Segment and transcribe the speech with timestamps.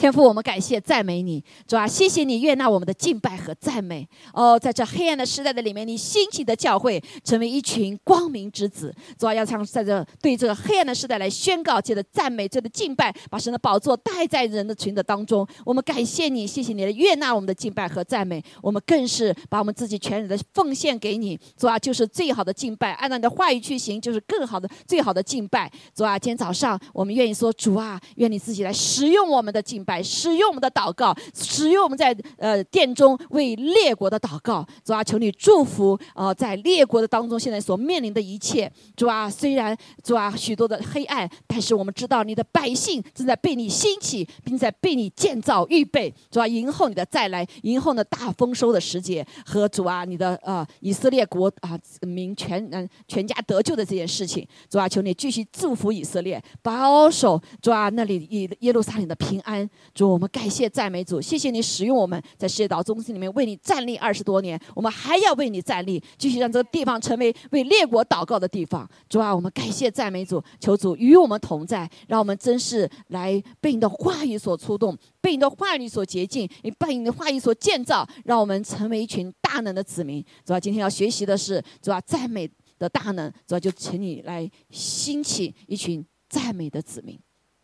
[0.00, 4.08] 天父，我们感谢赞美你，主啊，谢谢你悦纳我们的敬拜和赞美。
[4.32, 8.94] 哦，在这黑暗的时代的里面，你兴起的教会成为一群光明之子。
[9.18, 15.46] 主啊，要唱在这对这个黑暗的时代来宣告，借着赞美，借着敬拜，把神的宝座带在人的群的当中。
[15.66, 18.42] 我们感谢你，谢谢你的悦纳我们的敬拜和赞美。
[18.62, 21.38] 我们更是把我们自己全人的奉献给你。
[21.58, 25.70] 主啊，就是最好的敬拜，按照你的话语去行，就是更好的、最好的敬拜。
[25.94, 29.89] 主啊，今天早上我们愿意说，主啊，愿你自己来使用我们的敬拜。
[30.02, 49.26] 使用我们的祷告，使用我们在呃殿中为列国的祷告，主啊，求你祝福啊，在列国的当中现在所面临的一切，主啊，虽然主啊许多的黑暗，但是我们知道你的百姓正在被你兴起，并在被你建造预备，主啊，迎候你的再来，迎候那大丰收的时节。
[49.46, 59.68] 和主啊你的呃以色列国啊民全嗯全家得救的这件事情，主啊，求你继续祝福以色列，保守主啊那里耶耶路撒冷的平安。
[59.94, 68.88] 主，我们感谢赞美主，谢谢你使用我们在世界岛中心里面为你站立二十多年，我们还要为你站立，继续让这个地方成为为列国祷告的地方。
[69.08, 80.24] 主啊，我们感谢赞美主，求主与我们同在，让我们真是来被你的话语所触动，被你的话语所洁净，也被你的话语所建造，让我们成为一群大能的子民。
[80.44, 87.18] 主啊，今天要学习的是主啊赞美的大能，主啊就请你来兴起一群赞美的子民。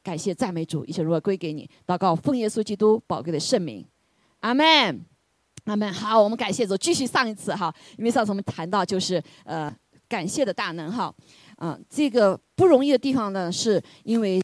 [0.07, 1.69] 感谢赞美主，一切荣耀归给你。
[1.85, 3.85] 祷告，奉耶稣基督宝贵的圣名，
[4.39, 5.05] 阿门，
[5.65, 5.93] 阿门。
[5.93, 9.75] 好，我们感谢主，继续上一次哈，因为上次我们谈到就是呃
[10.09, 11.13] 感谢的大能哈，
[11.57, 14.41] 啊，这个不容易的地方呢，是因为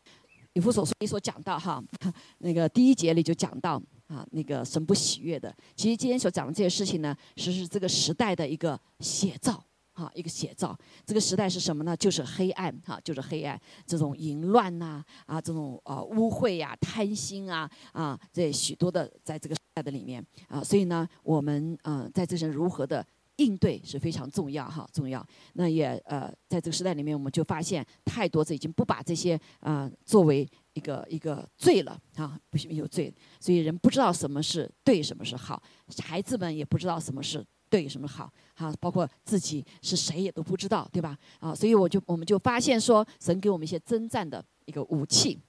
[0.55, 1.81] 以弗所书里所讲到哈，
[2.39, 5.55] 那个第一节里就讲到啊，那个神不喜悦的。
[5.77, 9.63] 其实今天所讲的这些事情呢，是是这个时代的一个写照。
[10.03, 11.97] 哈，一个写照，这个时代是什么呢？
[11.97, 25.25] 就是黑暗，哈，就是黑暗，这种淫乱呐，啊，这种呃污秽呀、贪心啊，啊，这许多的在这个时代的里面啊，所以呢，我们呃在这些如何的应对是非常重要哈，重要。
[25.53, 35.63] 那也呃在这个时代里面，我们就发现太多这已经不把这些啊作为一个一个罪了啊，不是有罪，所以人不知道什么是对，什么是好，
[36.03, 37.45] 孩子们也不知道什么是。
[37.73, 41.17] 对什么好，哈，包括自己是谁也都不知道，对吧？
[41.41, 45.41] 啊，所以我就我们就发现说，神给我们一些征战的一个武器，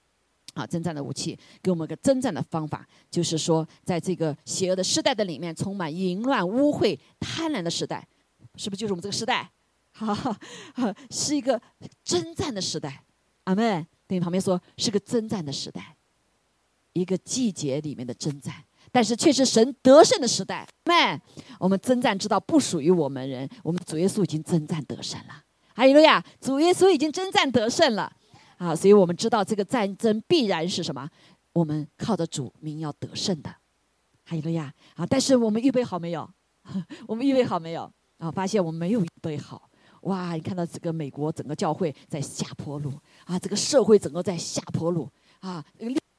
[0.54, 8.08] 啊，征战的武器，给我们一个征战的方法，就是说，在这个邪恶的时代的里面，充满淫乱、污秽、贪婪的时代，
[8.56, 9.50] 是不是就是我们这个时代？
[9.92, 11.60] 哈哈，是一个
[12.02, 13.04] 征战的时代。
[13.44, 13.86] 阿门。
[14.06, 15.96] 对你旁边说，是个征战的时代，
[16.94, 18.64] 一个季节里面的征战。
[18.94, 21.20] 但是却是神得胜的时代，们，
[21.58, 25.42] 我们征战知道不属于我们人，我们主耶稣已经征战得胜了。
[25.74, 28.12] 还有了呀，主耶稣已经征战得胜了，
[28.56, 31.10] 啊，所以我们知道这个战争必然是什么？
[31.54, 33.52] 我们靠着主名要得胜的。
[34.22, 36.30] 还有了呀，啊，但是我们预备好没有？
[37.08, 37.92] 我们预备好没有？
[38.18, 39.68] 啊，发现我们没有预备好。
[40.02, 42.92] 哇，你看到这个美国整个教会在下坡路
[43.24, 45.64] 啊，这个社会整个在下坡路啊。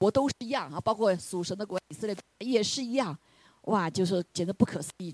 [0.05, 3.17] 国都是一样啊，包括属神的国以色列也是一样，
[3.63, 5.11] 哇，就是简直不可思议，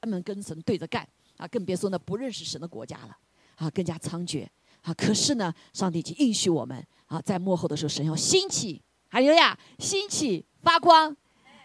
[0.00, 1.04] 他们跟神对着干
[1.38, 3.16] 啊，更别说那不认识神的国家了
[3.56, 4.46] 啊，更加猖獗。
[4.82, 4.94] 啊。
[4.94, 11.16] 可是呢，上帝已经应许我们啊，在幕后的时候，神要兴起，哈利路亚，兴起发光，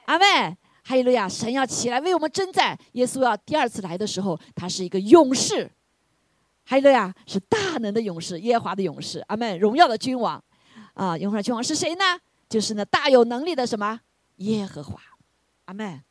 [0.05, 2.75] 阿妹，哈利路亚，神要起来为我们征战。
[2.93, 5.69] 耶稣要第二次来的时候，他是一个勇士，
[6.65, 10.43] 哈利路亚，是大能的勇士，耶和华的勇士，阿门，荣耀的君王。
[10.95, 12.03] 啊，荣耀的君王是谁呢？
[12.53, 14.01] 就是那，大有能力的什么
[14.35, 15.01] 耶和华，
[15.65, 16.03] 阿门。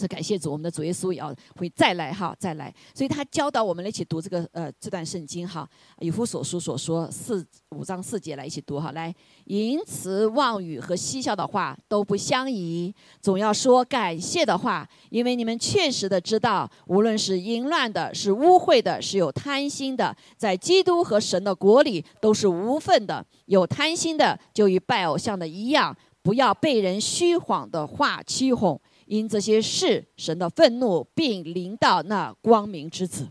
[0.00, 2.74] 是感谢主，我们的主耶稣也要会再来哈，再来。
[2.94, 5.68] 所以他教导我们一起读这个呃这段圣经哈，
[5.98, 7.46] 以弗所书所说四
[7.76, 8.92] 五章四节来一起读哈。
[8.92, 23.24] 来，淫词妄语和嬉笑的话都不相宜，总要说感谢的话，因为你们确实的知道，无论是淫乱的，是污秽的，是有贪心的，在基督和神的国里都是无份的。
[23.46, 28.80] 有贪心的，就与拜偶像的一样，不要被人虚谎的话欺哄。
[29.10, 33.24] 因这些事，神的愤怒并临到那光明之子，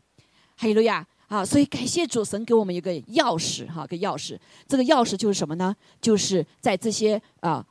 [0.57, 1.45] 哈利路亚啊！
[1.45, 4.37] 所以感谢主神给我们一个钥匙哈，个钥匙。
[4.67, 5.73] 这个钥匙就是什么呢？
[6.01, 7.65] 就是在这些啊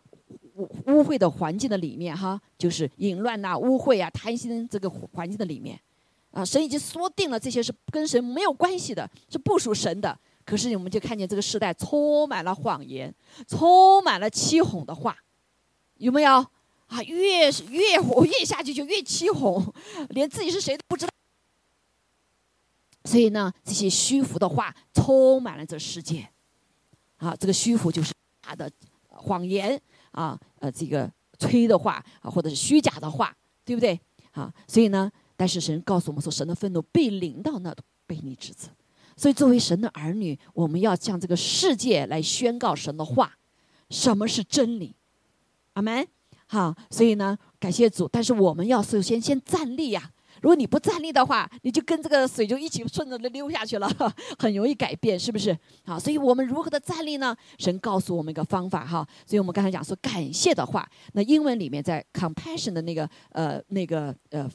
[0.54, 5.78] 污污秽的环境的里面哈，就是淫乱呐、污秽啊、贪心这个环境的里面
[6.30, 10.18] 啊，神已经说定了这些是跟神没有关系的，是不属神的。
[10.46, 13.14] 可是我们就看见这个时代充满了谎言，
[13.46, 15.14] 充满了欺哄的话，
[15.98, 16.46] 有没有？
[16.88, 19.72] 啊，越是越活 越下去就越起哄，
[20.10, 21.12] 连自己是谁都不知道。
[23.04, 26.28] 所以呢，这些虚浮的话充满了这世界。
[27.16, 28.70] 啊，这个虚浮就是大的
[29.08, 29.80] 谎言。
[30.12, 31.08] 啊呃这个
[31.38, 34.00] 吹的话啊，或者是虚假的话，对不对？
[34.32, 37.72] 啊，所以呢，但是神告诉我们说，神的愤怒被领到那
[38.08, 38.68] 悖逆之子。
[39.16, 43.38] 所以作为神的儿女，我们要向这个世界来宣告神的话，
[43.90, 44.96] 什么是真理？
[45.74, 46.08] 阿门。
[46.48, 48.08] 好，所以呢，感谢主。
[48.08, 50.10] 但是我们要首先先站立呀。
[50.40, 53.90] 如果你不站立的话，你就跟这个水就一起顺着的溜下去了，
[54.38, 55.56] 很容易改变，是不是？
[55.84, 57.36] 好，所以我们如何的站立呢？
[57.58, 59.06] 神告诉我们一个方法哈。
[59.26, 64.48] 所以我们刚才讲说感谢的话，那英文里面在 compassion 的那个呃那个呃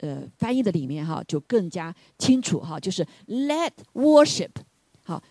[0.00, 4.50] 呃翻译的里面哈，就更加清楚哈，就是 let worship
[5.04, 5.22] 好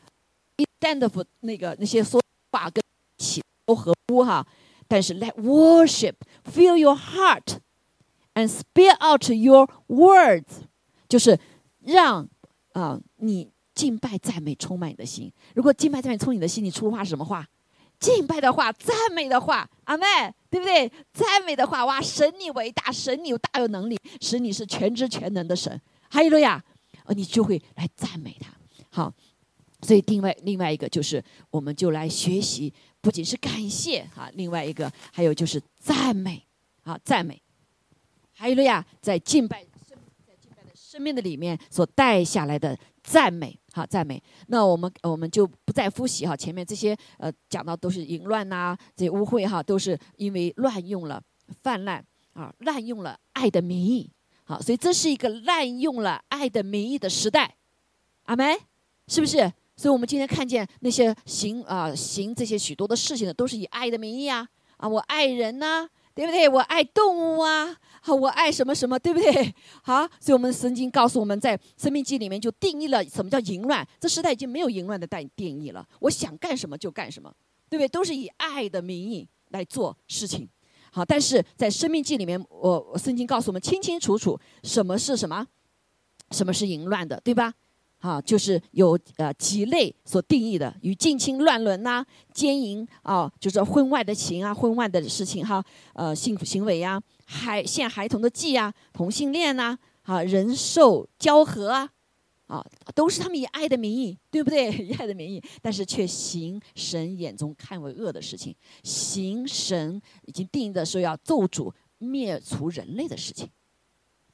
[0.80, 2.82] ，stand for 那个那些说话跟
[3.18, 4.48] 起都合乎哈，
[4.88, 7.60] 但是 let worship fill your heart。
[8.36, 10.64] And spill out your words，
[11.08, 11.40] 就是
[11.82, 12.28] 让
[12.72, 15.32] 啊你敬拜赞美充满你的心。
[15.54, 17.48] 如果敬拜赞美充满你的心，你出话什么话？
[18.00, 20.06] 敬拜的话，赞美的话，阿妹，
[20.50, 20.92] 对不对？
[21.14, 25.80] 赞美的话，哇，神你伟大，神你有大有能力，使你是全知全能的神。
[26.10, 26.64] 哈利路亚，
[27.06, 28.52] 呃，你就会来赞美他。
[28.90, 29.14] 好，
[29.84, 36.42] 所以另外另外一个就是，我们就来学习，不仅是感谢哈，另外一个还有就是赞美，
[36.84, 37.40] 啊，赞美。
[38.32, 44.24] 还有路亚，在敬拜生，在敬拜的生命的里面所带下来的赞美，好赞美。
[44.48, 51.22] 那我们我们就不再复习哈，前面这些呃讲到都是淫乱呐，这些污秽哈，都是因为乱用了
[51.62, 54.10] 泛滥啊，滥用了爱的名义，
[54.46, 57.58] 好，所以这是一个滥用了爱的名义的时代，
[58.24, 58.58] 阿门，
[59.10, 59.52] 是不是？
[59.76, 64.48] 所以我们今天看见那些行啊行这些许多的事情的，都是以爱的名义啊
[64.78, 65.90] 啊，我爱人呐。
[66.16, 66.48] 对不对？
[66.48, 69.56] 我爱动物啊，好，我爱什么什么，对不对？
[69.82, 73.84] 好，所以我们圣经告诉我们在《生命记》里面就定义了什么叫淫乱。
[74.00, 77.34] 这时代已经没有淫乱的代定义了，我想干什么就干什么，
[77.68, 77.88] 对不对？
[77.88, 80.48] 都是以爱的名义来做事情。
[80.92, 85.48] 好，但是在《生命记》里面，我圣经告诉我们清清楚楚什么是什么，
[86.30, 87.52] 什么是淫乱的，对吧？
[88.04, 95.64] 啊，就是有呃几类所定义的，与近亲乱伦呐、奸淫啊，就是婚外的情啊、婚外的事情哈，
[95.94, 101.90] 呃，性行为呀、孩陷孩童的妓啊、同性恋呐，啊，人兽交合啊，
[102.48, 102.62] 啊，
[102.94, 104.70] 都是他们以爱的名义，对不对？
[104.84, 108.54] 以爱的名义，但是却行神眼中看为恶的事情，
[108.84, 113.48] 行神已经定义的说要咒诅灭除人类的事情，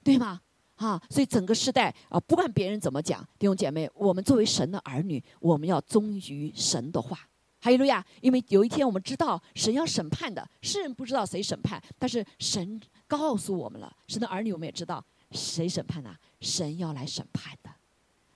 [0.03, 0.41] 对吗？
[0.79, 7.19] 啊，所以整个时代啊，不管别人怎么讲，弟兄姐妹，我们作为神的儿女，我们要忠于神的话。
[7.61, 8.05] 哈利路亚！
[8.21, 16.15] 因为有一天我们知道神要审判的，世人不知道谁审判，但是神告诉我们了，神的儿女我们也知道谁审判呢？
[16.39, 17.69] 神要来审判的。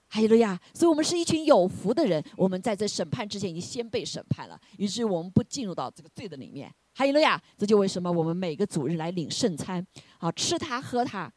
[0.09, 0.59] 哈利路亚！
[0.73, 6.69] 所以我们是一群有福的人，我们在这审判之前已经先被审判了，于是我们不进入到这个罪的里面。
[6.93, 7.41] 哈利路亚！
[7.57, 9.87] 这就为什么我们每个主日来领圣餐，
[10.17, 11.31] 啊，吃它喝它。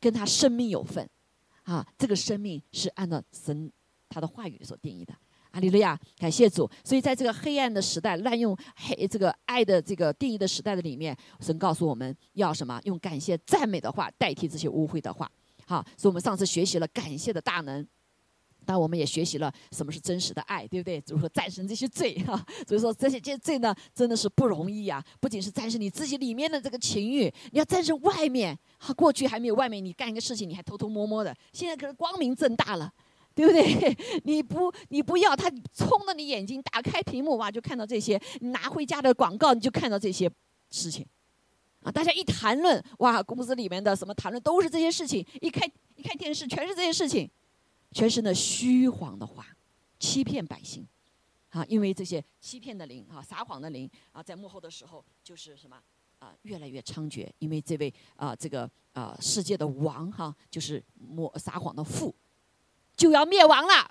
[0.00, 1.08] 跟他生命有份，
[1.64, 3.70] 啊，这个生命是按照神
[4.08, 5.14] 他的话语所定义的。
[5.52, 6.70] 阿利路亚，感谢主。
[6.84, 12.78] 所以在这个黑暗的时代，滥用黑这个爱的这个定义的时代的里面，神告诉我们要什么？
[12.84, 15.30] 用感谢赞美的话代替这些污秽的话。
[15.66, 17.86] 好，所以我们上次学习了感谢的大能。
[18.68, 21.02] 但我们也学习了什么是真实的爱，对不对？
[21.06, 22.36] 如何战胜这些罪哈？
[22.66, 25.02] 所以说这些这些罪呢，真的是不容易呀。
[25.20, 28.54] 不仅是战胜你自己里面的这个情欲，你要战胜外面。
[28.78, 32.92] 哈，过去还没有外面，你干一个事情你还偷偷摸摸的，现在可是光明正大了，
[33.34, 33.96] 对不对？
[34.24, 40.30] 你不你不要他冲着你眼睛，打开屏幕哇，就看到这些；拿回家的广告，你就看到这些
[40.70, 41.06] 事情。
[41.82, 45.64] 啊，大家一谈论哇，公司里面的什么谈论都是这些事情，一开
[45.96, 47.30] 一开电视全是这些事情。
[47.92, 49.46] 全是那虚谎的话，
[49.98, 50.86] 欺骗百姓，
[51.50, 55.80] 啊，因为这些欺骗的灵啊，撒谎的灵啊，在幕后的时候就是什么
[56.18, 62.14] 啊，越来越猖獗，因为这位啊，这个啊，世界的王哈，就是抹撒谎的父，
[62.96, 63.90] 就要灭亡了，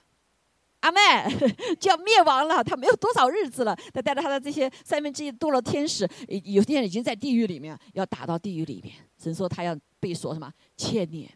[0.81, 0.99] 阿妹
[1.79, 6.07] 就要灭亡了，他没有多少日子了，他带着他的这些三分之一堕落天使，
[6.43, 11.27] 有些人已经在地狱里面，要打到地狱里面，神说他要被说什么千年，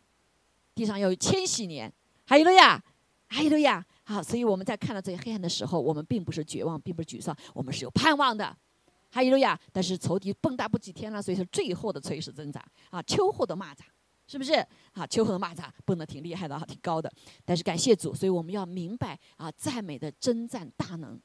[0.75, 1.91] 地上要有千禧年。
[2.25, 2.81] 哈利路亚，
[3.27, 3.85] 哈利路亚。
[4.03, 8.55] 好，所以我们在看到这些黑暗的时候，我们并不是绝望，并不是沮丧，我们是有盼望的。
[9.09, 9.57] 哈利路亚。
[9.71, 13.83] 但是仇敌蹦跶不几天了，所以说最后的垂死挣扎啊，秋后的蚂蚱，
[14.27, 14.53] 是不是？
[14.93, 17.11] 啊，秋后的蚂蚱蹦得挺厉害的，挺高的。
[17.45, 21.19] 但是感谢主，所以我们要明白啊，赞美的征战大能。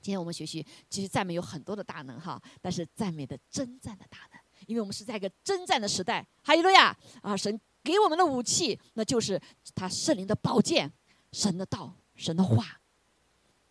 [0.00, 6.26] 今天我们学习，其实赞美有很多的大能哈，但是赞美的征战的大能，因为我们是在一个征战的时代。
[6.42, 7.60] 哈利路亚啊，神。
[7.86, 9.40] 给我们的武器，那就是
[9.72, 10.90] 他圣灵的宝剑，
[11.30, 12.64] 神的道，神的话。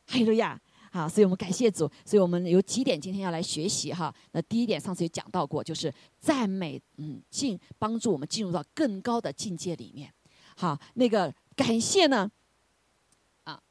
[0.08, 0.58] 哈利路亚
[0.92, 1.92] 好，所以我们感谢主。
[2.06, 4.16] 所以我们有几点今天要来学习哈。
[4.32, 10.10] 那第一点上次也讲到过，就是赞美，嗯，进帮助我们进入到更高的境界里面。
[10.56, 12.32] 好，那个感谢呢，
[13.44, 13.62] 啊，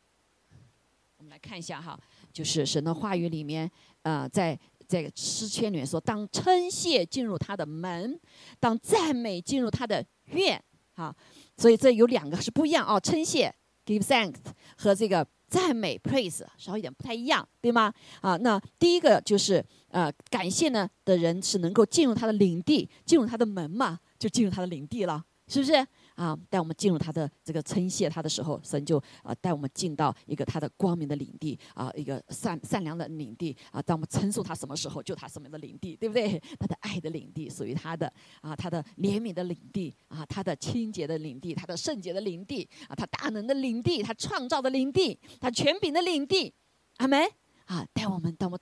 [1.17, 1.99] 我们来看一下哈，
[2.31, 3.71] 就是神的话语里面，
[4.03, 8.21] 呃，在在诗篇里面说，当称谢进入他的门，
[8.61, 10.63] 当赞美进入他的愿，
[10.95, 11.15] 好，
[11.57, 13.55] 所以这有两个是不一样哦，称谢
[13.87, 14.37] give thanks
[14.77, 15.27] 和这个。
[15.47, 17.93] 赞美 praise 稍一点不太一样，对吗？
[18.21, 25.87] 啊，那第一个就是呃，感谢呢的人是能够进入他的领地，进入他的门嘛，就进入他的领地了，是不是？
[26.15, 33.83] 啊，带我们进入他的这个称谢他的时候，神就啊带我们进到一个他的光明的领地啊，一个善善良的领地啊。
[33.83, 36.39] 当我们称颂他什么时候，就他什么样的领地，对不对？
[36.59, 46.53] 他的爱的领地属于他的啊，他的怜悯的领地啊，他的清洁的领地，他的圣洁的领地啊，他大能的领地，他创造的领地，他权柄的领地，
[46.99, 47.21] 阿门
[47.67, 47.85] 啊！
[47.93, 48.61] 带我们当我们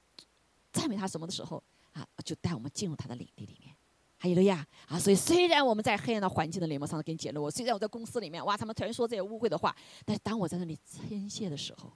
[0.73, 3.75] 赞美他什么的时候啊，就带我们进入他的领地里面。
[4.23, 9.75] 还有了呀，啊，所以虽然我们在黑暗的环境的联盟上给你解了我，虽然我在公司里面，哇，他们全说这些污秽的话，
[10.05, 11.93] 但是当我在那里称谢的时候，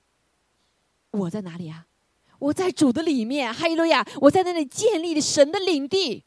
[1.13, 1.87] 我在哪里啊？
[2.41, 4.05] 我在主的里面，哈利路亚！
[4.21, 6.25] 我在那里建立神的领地，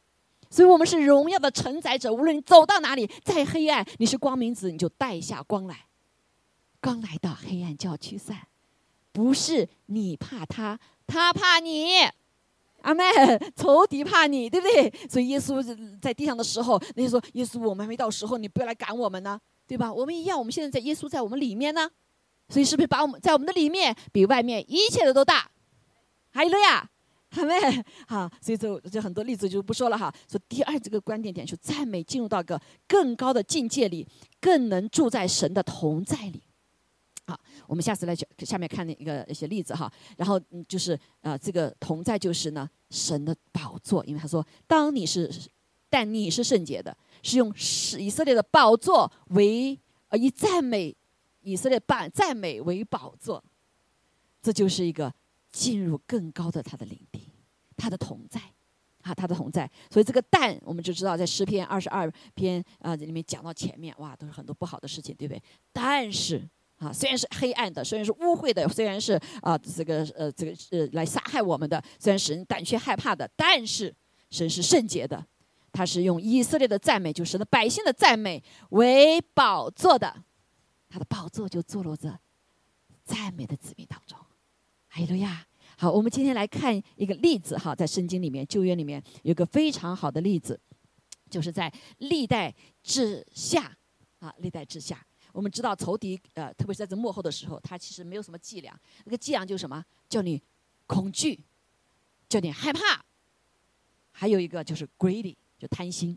[0.48, 2.10] 所以我们是荣耀的承载者。
[2.10, 5.84] 无论你走到哪里，在黑暗，你是光明子，你就带下光来。
[6.80, 8.48] 刚来到黑暗就要驱散，
[9.12, 12.08] 不是你怕他，他怕你。
[12.82, 13.04] 阿妹，
[13.54, 14.92] 仇敌怕你，对不对？
[15.08, 15.62] 所以耶稣
[16.00, 19.92] 在地上的时候，那些说耶稣，我们还没到时候，你不要来赶我们呢，对吧？
[19.92, 21.90] 我们一样，我们现在在耶稣在我们里面呢，
[22.48, 25.50] 所以是不是把我们在我们的里面比外面一切的都大？
[26.32, 26.88] 还有了呀，
[27.36, 30.12] 阿妹，好，所以这这很多例子就不说了哈。
[30.30, 34.06] 说第二这个观点点，就赞美进入到个更高的境界里，
[34.40, 36.42] 更能住在神的同在里。
[37.30, 39.90] 好，我们下次来讲下面看那一个一些例子哈。
[40.16, 45.30] 然后嗯，就是呃，这个同在就是呢，神的宝座，因为他说，当你是，
[45.88, 50.96] 但你是圣洁的，是用是以色列的宝座为呃以赞美
[51.42, 53.44] 以色列赞赞美为宝座，
[54.42, 55.14] 这就是一个
[55.52, 57.28] 进入更高的他的领地，
[57.76, 58.40] 他的同在，
[59.02, 59.70] 啊，他的同在。
[59.88, 65.40] 所以这个但我们就知道，在诗篇二十二篇啊里面讲到前面，哇，都是很多不好的事情，对不对？
[65.72, 66.42] 但是。
[66.80, 73.94] 啊，虽然是黑暗的，虽然是污秽的，虽然是啊这个呃这个呃来杀害我们的，虽然使人胆怯害怕的，但是
[74.30, 75.22] 神是圣洁的，
[75.72, 80.24] 他是用以色列的赞美，就是的百姓的赞美为宝座的，
[80.88, 82.18] 他的宝座就坐落在
[83.04, 84.16] 赞美的子民当中。
[84.88, 85.46] 哈利路亚！
[85.76, 90.58] 好，我们今天来看一个例子哈，在圣经里面旧约里面有个非常好的例子，
[91.28, 93.76] 就是在历代之下
[94.18, 95.06] 啊，历代之下。
[95.32, 98.78] 我们知道仇敌，呃，特别是在这幕后的时候，他其实没有什么伎俩。
[99.04, 99.84] 那个伎俩就是什么？
[100.08, 100.42] 叫你
[100.86, 101.40] 恐惧，
[102.28, 103.04] 叫你害怕。
[104.12, 106.16] 还有一个就是 greedy，就贪心。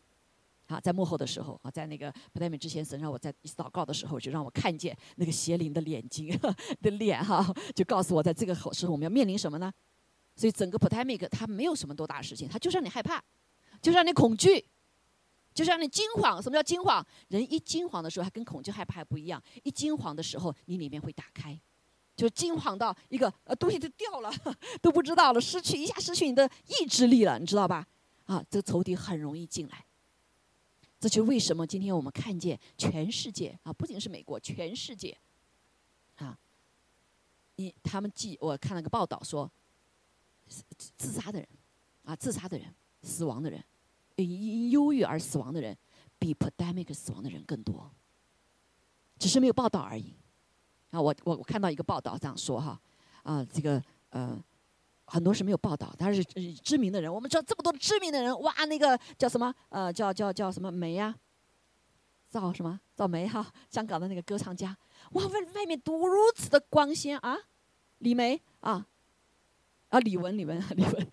[0.66, 6.38] 好，在幕后的时候，啊，在那个不代米之前，神让我在一次祷告的时候，就让我看见那个邪灵的眼睛
[6.82, 9.72] 的脸，哈，就告诉我，在这个时候我们要面临什么呢？
[10.36, 13.22] 所以整个 p o t a m i c 它没有什么多大的事情，它就是让你害怕，
[13.82, 14.66] 就是让你恐惧。
[15.54, 17.06] 就像你惊慌，什么叫惊慌？
[17.28, 19.42] 人一惊慌的时候，还跟恐惧害怕还不一样。
[19.64, 21.60] 一惊慌的时候，你里面会打开，
[22.16, 24.32] 就惊慌到一个呃东西就掉了，
[24.82, 27.88] 都不知道了，失去一下失去你的意志力了，你知道吧？
[28.26, 29.86] 啊，这个仇敌很容易进来。
[31.00, 35.18] 这就为什么今天我们看见全世界啊，不仅是美国，全世界
[36.16, 36.40] 啊，
[37.58, 39.52] 你他们记我看了个报道说，
[40.98, 41.48] 自杀的人
[42.06, 43.64] 啊，自杀的人，死亡的人。
[44.16, 45.76] 因忧郁而死亡的人，
[46.20, 47.90] 比 pandemic 死亡的人更多，
[49.18, 50.14] 只是没有报道而已。
[50.92, 52.80] 啊，我我我看到一个报道这样说哈，
[53.24, 54.40] 啊，这个呃，
[55.06, 59.52] 很多是没有报道，但是知名的人，我们知道这么多知名的人，哇，那个叫什么？
[59.70, 61.16] 呃，叫叫叫什么梅呀，
[62.30, 62.80] 赵什么？
[62.96, 64.78] 赵梅哈，香港的那个歌唱家，
[65.14, 67.36] 哇，外外面多如此的光鲜啊，
[67.98, 68.86] 李梅啊，
[69.90, 71.08] 啊李玟李玟李玟。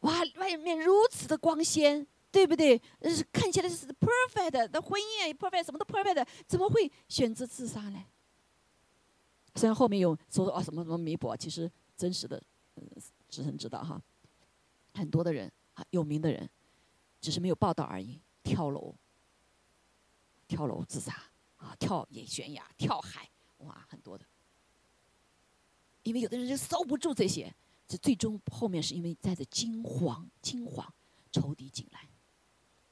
[0.00, 2.80] 哇，外面如此的光鲜，对不对？
[3.02, 8.04] 是看起来是 perfect 的婚姻也 perfect，什么都 perfect，怎么会选择自杀呢？
[9.56, 12.42] 虽然后面有说啊什么什么弥补，其实真实的，
[12.76, 12.88] 嗯，
[13.28, 14.00] 只能知道哈。
[14.94, 16.48] 很多的人啊，有名的人，
[17.20, 18.20] 只是没有报道而已。
[18.42, 18.94] 跳楼，
[20.48, 21.12] 跳楼自杀
[21.58, 23.28] 啊，跳也悬崖，跳海，
[23.58, 24.24] 哇，很多的。
[26.04, 27.54] 因为有的人就受不住这些。
[27.90, 30.86] 这最终后面是因为在这惊慌，惊慌，
[31.32, 31.98] 仇敌进来，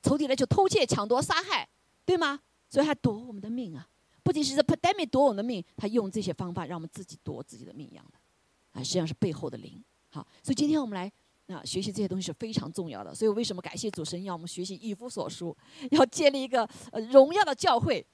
[0.02, 1.68] 仇敌来就偷窃、抢夺、杀害，
[2.04, 2.40] 对吗？
[2.68, 3.88] 所以他夺我们的命啊，
[4.24, 8.18] 不仅是这 pandemic 夺我们的命，他用这些方法让我们自己夺自己的命一样的，
[8.72, 9.80] 啊，实际上是背后的灵。
[10.10, 11.12] 好，所以今天我们来
[11.54, 13.14] 啊学习这些东西是非常重要的。
[13.14, 15.56] 所以为什么感谢主神要我们学习以夫所书，
[15.92, 18.04] 要建立一个呃荣耀的教会，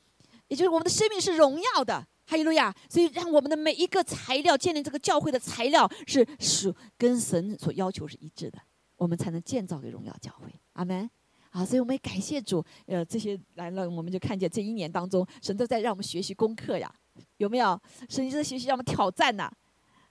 [0.48, 2.06] 也就是我们的生命是荣耀的。
[2.26, 2.74] 哈利路亚！
[2.88, 8.58] 所以让我们的每一个材料建立这个教会的材料是属跟神所要求是一致的，
[8.96, 10.48] 我们才能建造给荣耀教会。
[10.72, 11.08] 阿门。
[11.50, 12.64] 好，所以我们也感谢主。
[12.86, 16.92] 呃，这些来了，我们就看见这一年当中，神都在让我们学习功课呀，
[17.36, 17.80] 有没有？
[18.08, 19.48] 神在学习让我们挑战呐。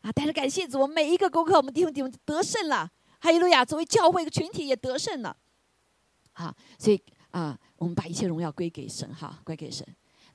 [0.01, 2.89] 啊，但是感谢主，我们每一个功课，我们弟兄弟兄得胜了。
[3.19, 3.65] 哈利路亚！
[3.65, 5.35] 作为教会一个群体也得胜了。
[6.31, 7.01] 好，所以
[7.31, 9.85] 啊，我们把一切荣耀归给神，哈，归给神。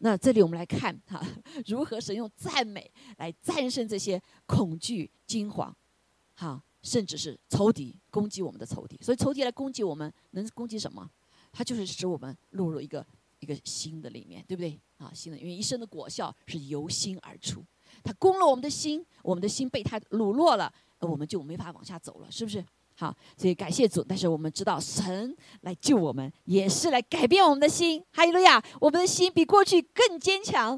[0.00, 1.20] 那这里我们来看哈，
[1.66, 5.72] 如何神用赞美来战胜这些恐惧、惊惶，
[6.34, 8.96] 哈，甚至是仇敌攻击我们的仇敌。
[9.02, 11.10] 所以仇敌来攻击我们，能攻击什么？
[11.50, 13.04] 他就是使我们落入一个
[13.40, 14.80] 一个新的里面，对不对？
[14.98, 17.64] 啊，新的，因为一生的果效是由心而出。
[18.02, 22.64] 他攻了我们的心，我们的心被他掳落了，我们就没法往下走了，是不是？
[23.00, 24.02] 好，所以感谢主。
[24.02, 28.04] 但是我们知道，神来救我们，也是来改变我们的心。
[28.10, 28.60] 哈利路亚！
[28.80, 30.74] 我们的心比过去更坚强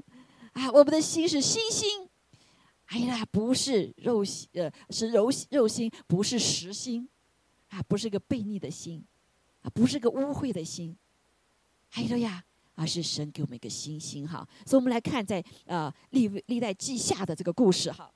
[0.53, 0.71] 啊！
[0.71, 2.07] 我们的心是心心，
[2.89, 7.09] 哎呀，不是肉心，呃，是柔肉心，不是实心
[7.71, 9.03] 啊，不是个悖逆的心
[9.63, 10.95] 啊，不是个污秽的心。
[11.89, 12.45] 哈利路亚！
[12.75, 14.47] 而是神给我们一个新心哈。
[14.67, 18.13] 所以我们来看在呃历历代记下的这个故事哈。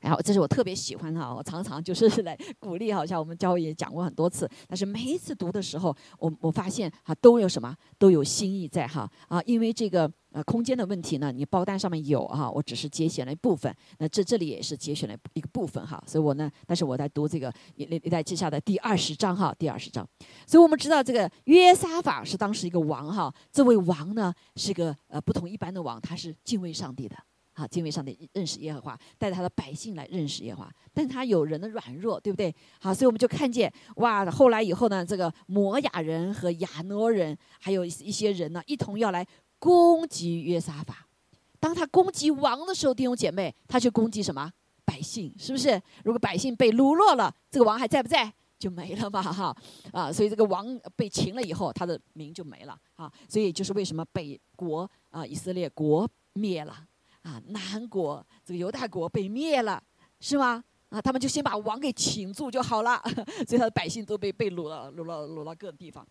[0.00, 4.48] 然后这是我特别喜欢哈，我常常就是 来鼓励，好像我们教会也讲过很多次。
[4.66, 13.74] 但是每一次读的时候，我我发现哈都有什么都有新意在哈啊，因为这个呃空间的问题呢，你包单上面有哈，我只是节选了一部分。
[13.98, 20.06] 那这这里也是节选了一个部分哈，所以我呢，但是我在读这个历历代记下的第二十章哈，第二十章。
[20.46, 27.16] 所以我们知道这个约沙法是当时一个王哈，这位王呢是个呃不同一般的王，他是敬畏上帝的。
[27.60, 30.72] 啊，敬畏上帝，认识耶和华，带着他的百姓来认识耶和华。
[30.94, 32.54] 但他有人的软弱，对不对？
[32.80, 39.26] 好，所以我们就看见，哇，后来以后呢，这个摩亚人和亚诺人，还有一些人呢，一同要来
[39.58, 41.06] 攻击约沙法。
[41.58, 44.50] 当他攻击王的时候，弟兄姐妹，他就攻击什么？
[44.86, 45.80] 百姓，是不是？
[46.04, 48.32] 如果百姓被掳落了，这个王还在不在？
[48.58, 49.56] 就没了嘛，哈
[49.90, 50.12] 啊！
[50.12, 53.10] 所以这个王被擒了以后，他的名就没了啊。
[53.26, 56.76] 所以就是为什么北国啊，以色列国灭了。
[57.22, 59.82] 啊，南国这个犹大国被灭了，
[60.20, 60.62] 是吗？
[60.88, 63.00] 啊，他们就先把王给擒住就好了，
[63.46, 66.06] 所以他的百姓都被被掳了，掳了掳到各地方。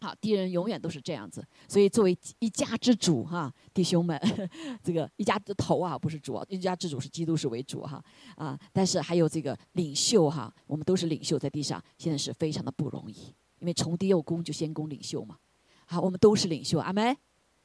[0.00, 1.42] 好，敌人永远都是这样子。
[1.66, 4.20] 所以作为一家之主哈，弟兄们，
[4.84, 8.04] 这个一家之头啊，不是主，一家之主是基督是为主哈
[8.36, 8.58] 啊。
[8.70, 15.38] 但是还有这个领袖哈，我们都是领袖在地上，现在是非常的不容易，因为从低又攻就先攻领袖嘛。
[15.86, 17.16] 好，我们都是领袖，阿门。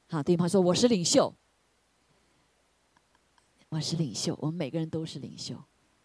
[0.08, 1.36] 好，对方说我是领袖。
[3.70, 5.56] 我是领袖，我们每个人都是领袖，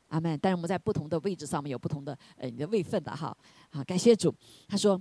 [0.09, 0.39] 阿门。
[0.41, 3.35] 但是我们在不同的位置上面有不同的呃你的位分的哈。
[3.71, 4.35] 好，感谢主。
[4.69, 5.01] 他说，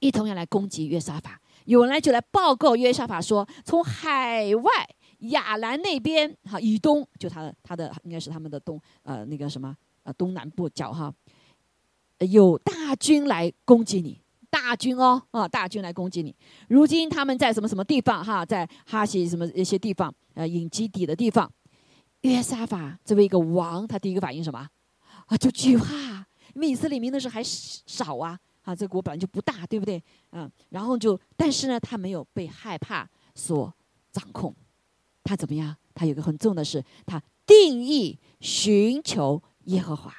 [0.00, 4.70] 一同要来攻击约沙法，有人来就来报告约沙法说，从海外
[5.18, 11.12] 亚兰那边哈以东，就他的他的应该是他们的东呃那个什么呃东南部角哈，
[12.20, 14.18] 有大军来攻击你，
[14.48, 16.34] 大军哦啊大军来攻击你。
[16.68, 21.52] 如今他们在什么什么地方哈，在哈西什么一些地方呃引基底的地方。
[22.28, 24.68] 约沙法作为一个王，他第一个反应什么？
[25.26, 30.02] 啊，就惧怕，因为以色列民那时候还少啊，啊，这国本来就不大，对不对？
[30.32, 33.72] 嗯，然后就，但是呢，他没有被害怕所
[34.10, 34.54] 掌控，
[35.22, 35.76] 他怎么样？
[35.94, 40.12] 他有个很重的是，他定义寻求耶和华，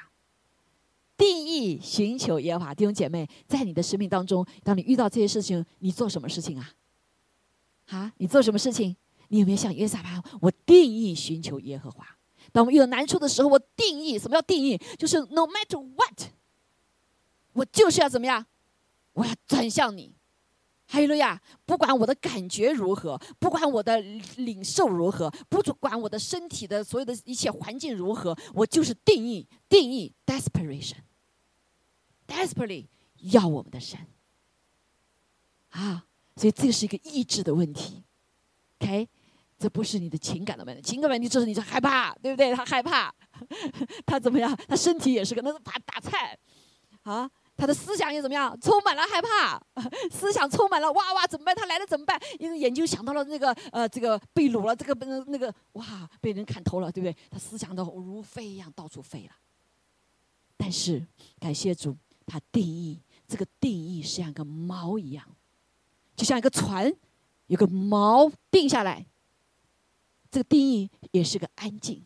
[1.16, 2.74] 定义寻求耶和华。
[2.74, 6.70] 弟兄姐妹，在你的生命当中，当你遇到这些事情，你做什么事情啊？
[7.88, 8.96] 啊，你做什么事情？
[9.28, 10.22] 你有没有像约撒巴？
[10.40, 12.06] 我定义寻求耶和华。
[12.52, 14.78] 当我们遇到难处的时候，我定义什么叫定义？
[14.98, 16.30] 就是 no matter what，
[17.52, 18.46] 我就是要怎么样？
[19.12, 20.14] 我要转向你，
[20.86, 21.42] 哈利路亚！
[21.64, 24.00] 不管我的感觉如何，不管我的
[24.36, 32.86] 领受如何，不管我的身体的所有的一切环境如何，我就是定义定义 desperation，desperately
[33.32, 33.98] 要我们的神
[35.70, 36.04] 啊！
[36.36, 38.04] 所以这是一个意志的问题
[38.78, 39.08] ，OK？
[39.58, 42.54] 这不是你的情感的问题，情感问题就是你是害怕，对不对？
[42.54, 43.12] 他害怕，
[44.04, 44.54] 他怎么样？
[44.68, 46.38] 他身体也是个，那是打打菜，
[47.04, 48.54] 啊，他的思想也怎么样？
[48.60, 49.58] 充满了害怕，
[50.12, 51.56] 思想充满了哇哇，怎么办？
[51.56, 52.20] 他来了怎么办？
[52.38, 57.16] 因为眼睛想到了那个呃，这个被掳了，这个那那个哇，被人砍头了，对不对？
[57.30, 59.32] 他思想都如飞一样到处飞了。
[60.58, 61.06] 但是
[61.38, 65.24] 感谢主，他定义这个定义是像个猫一样，
[66.14, 66.94] 就像一个船。
[67.48, 69.06] 有个锚定下来，
[70.36, 72.04] 这个定义也是个安静。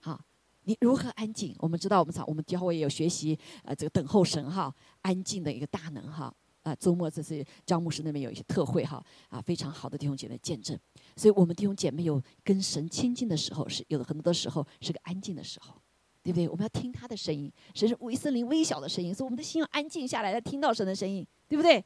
[0.00, 0.18] 好，
[0.62, 1.54] 你如何安静？
[1.58, 6.34] 我们知道，我们早我们教会也有学习，呃，这个等候神哈，安静的一个大能哈。
[6.62, 10.74] 啊，周末这是张牧师那边有一些特会哈，啊，非常好的弟兄姐妹见证。
[11.14, 15.74] 所以我们弟兄姐妹有跟神亲近的时候，是有的很多的时候是个安静的时候，
[16.22, 16.48] 对不对？
[16.48, 21.84] 我们要听他的声音，神是微森林微小的声音，所以我们的心要安静下来，来听到神的声音，对不对？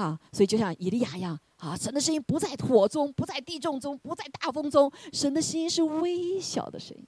[0.00, 7.06] 啊，所以就像以利亚一样，啊，神的声音不在火中，不在地震中，不在大风中，神的声音是微小的声音，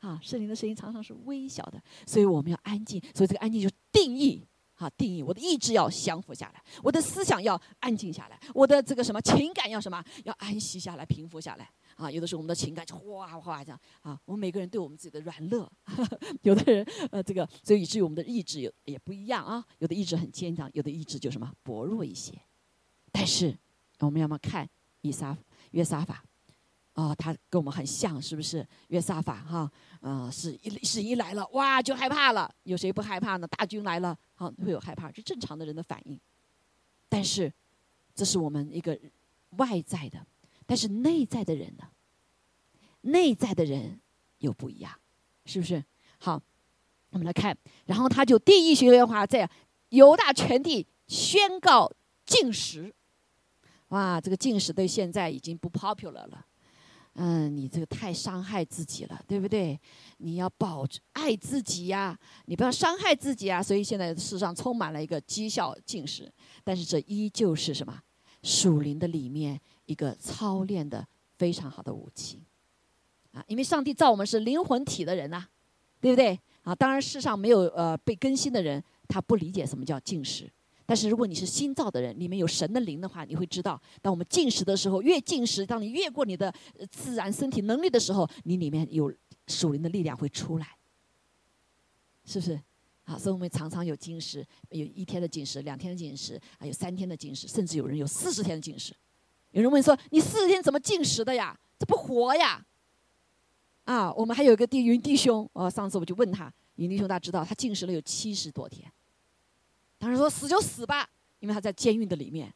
[0.00, 3.00] 啊，圣灵的声音常常是微小的，所以我们要安静。
[3.14, 4.46] 所以这个安静就定义。
[4.74, 11.70] 啊，定义我的意志要降服下来，我的思想要安静下来，我的这个什么情感要什么要安息下来，平复下来。
[11.96, 14.18] 啊，有的时候我们的情感就哗哗这样啊。
[14.24, 15.70] 我们每个人对我们自己的软弱，
[16.42, 19.64] 有的人呃这个，所以以至于我们的意志也也不一样啊。
[19.78, 22.32] 有的意志很坚强，有的意志就什么薄弱一些。
[23.10, 23.56] 但是
[24.00, 24.68] 我们要么看
[25.00, 25.36] 以撒
[25.72, 26.24] 约沙法。
[26.94, 28.68] 啊，他跟我们很像，是不是？
[28.88, 32.54] 约沙法哈，呃，是一是一来了，哇，就害怕了。
[32.64, 33.46] 有谁不害怕呢？
[33.48, 36.20] 大军来了，好，会有害怕，是正常的人的反应。
[37.08, 37.50] 但是，
[38.14, 39.00] 这是我们一个
[39.56, 40.26] 外在的，
[40.66, 41.84] 但是内在的人呢？
[43.02, 44.00] 内在的人
[44.38, 44.92] 又不一样，
[45.44, 45.82] 是不是？
[46.18, 46.40] 好，
[47.10, 49.50] 我们来看，然后他就第一学的话，在
[49.88, 51.90] 犹大全地宣告
[52.24, 52.94] 禁食。
[53.88, 56.46] 哇，这个禁食对现在已经不 popular 了。
[57.14, 59.78] 嗯，你这个太伤害自己了，对不对？
[60.18, 63.62] 你要保爱自己呀，你不要伤害自己啊。
[63.62, 66.32] 所以现在世上充满了一个讥笑进食，
[66.64, 68.00] 但是这依旧是什么？
[68.42, 69.60] 属灵的里面
[69.92, 72.42] 一个操练的非常好的武器
[73.32, 73.44] 啊！
[73.46, 75.44] 因为上帝造我们是灵魂体的人呐，
[76.00, 76.40] 对不对？
[76.62, 80.50] 啊，当然世上没有呃被更新的人，他不理解什么叫进食。
[80.86, 86.52] 但是如果你是新造的人，里面有神的灵的话，你会知道，当我们进食的时候，越进食，当你越过你的
[86.90, 89.12] 自然身体能力的时候，你里面有
[89.46, 90.66] 属灵的力量会出来，
[92.24, 92.58] 是不是？
[93.04, 98.94] 啊，所以我们常常有进食，有一天的进食，两天的进食，还有三天的进食，甚至有人有四十天的进食。
[99.52, 101.58] 有人问说：“你四十天怎么进食的呀？
[101.78, 102.64] 这不活呀？”
[103.84, 108.90] 啊，我们还有个弟云弟兄，哦，上次我就问他，云弟兄大家知道，他进食了有七十多天。
[109.98, 111.08] 当时说死就死吧，
[111.40, 112.52] 因为他在监狱的里面，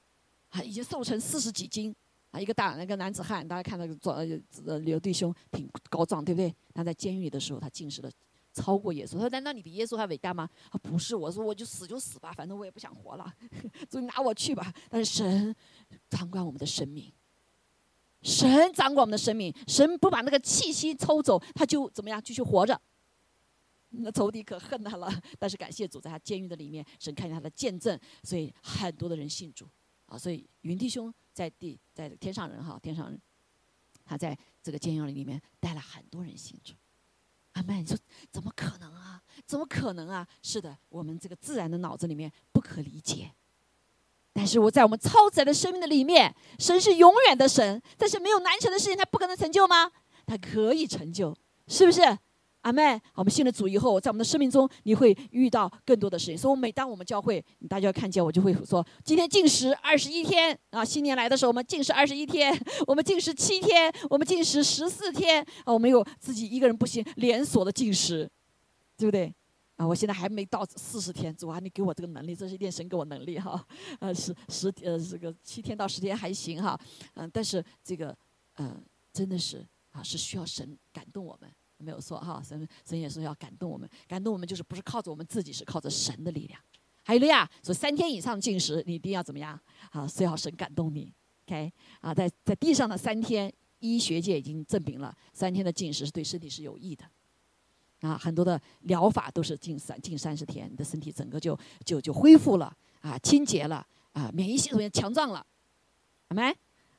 [0.50, 1.94] 啊，已经瘦成四十几斤，
[2.30, 4.16] 啊，一个大那个男子汉，大家看那个壮
[4.66, 6.54] 呃刘弟兄挺高壮，对不对？
[6.72, 8.10] 他在监狱里的时候，他进食了
[8.56, 9.12] 超过耶稣。
[9.12, 13.30] 他说：“难道你比耶稣还伟大吗？”他不是，我说我就死就死吧，反正我也不想活了，
[13.90, 14.72] 就拿我去吧。
[14.88, 15.54] 但是神
[16.08, 17.12] 掌管我们的生命，
[18.22, 22.80] 神掌管我们的生命，神不把那个气息抽走，他就怎么样继续活着。
[23.90, 29.68] 那仇敌可恨他了，但是感谢主，在他监狱的里面，神看见他的见证，所以很多的人信主
[30.06, 30.16] 啊。
[30.16, 33.20] 所以云弟兄在地，在天上人哈，天上人，
[34.04, 36.74] 他在这个监狱里面带了很多人信主。
[37.56, 37.96] 阿曼，你说
[38.30, 39.22] 怎么可能啊？
[39.46, 40.26] 怎么可能啊？
[40.42, 43.32] 是的，我们这个自然的脑子里面不可理解，
[44.34, 49.90] 但是我在我们超自然的生命的里面，神是永远的神，但是没有难成的事情，他不可能成就吗？
[50.26, 51.34] 他可以成就，
[51.66, 52.18] 是不是？
[52.66, 56.36] 阿妹，我们信了主以后，在我们的生命中，你会遇到更多的事情。
[56.36, 60.84] 所以，每当我们教会，大家看见我，就会说：今天禁食二十一天啊！
[60.84, 62.52] 新年来的时候，我们禁食二十一天，
[62.88, 65.72] 我们禁食七天，我们禁食十四天啊！
[65.72, 68.28] 我们有自己一个人不行，连锁的禁食，
[68.96, 69.32] 对不对？
[69.76, 73.64] 啊，我现在还没到四十天，主啊，你给我这个能力，这是一神给我能力哈。
[74.00, 76.76] 呃，十十呃，这个七天到十天还行哈。
[77.14, 78.12] 嗯，但是这个
[78.56, 81.48] 嗯，真的是啊，是需要神感动我们。
[81.78, 86.60] 没有错哈，神神也说要感动我们，感动我们就是不是靠着我们自己，是靠着神的力量。
[87.04, 89.58] 还有了呀，说三天以上进食，你一定要怎么样？
[89.90, 91.12] 啊，是要神感动你。
[91.46, 97.04] OK，啊，在在地上的三天，医学界已经证明了三天的进食是对身体是有益的。
[98.00, 105.46] 啊，很多的疗法都是进三进三十天，你的身体整个就就就恢复了啊，清洁了啊，免疫系统也强壮了，
[106.28, 106.54] 好没？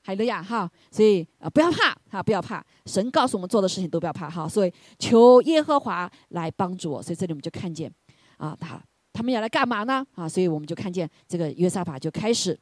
[0.08, 7.94] 海利亚哈，所以啊不要怕哈，不要怕，神告诉我们做的事情都不要怕哈，所以求耶和华来帮助我，所以这里我们就看见
[8.38, 10.08] 啊，他他们要来干嘛呢？
[10.16, 12.58] 啊，所以我们就看见这个约沙法就开始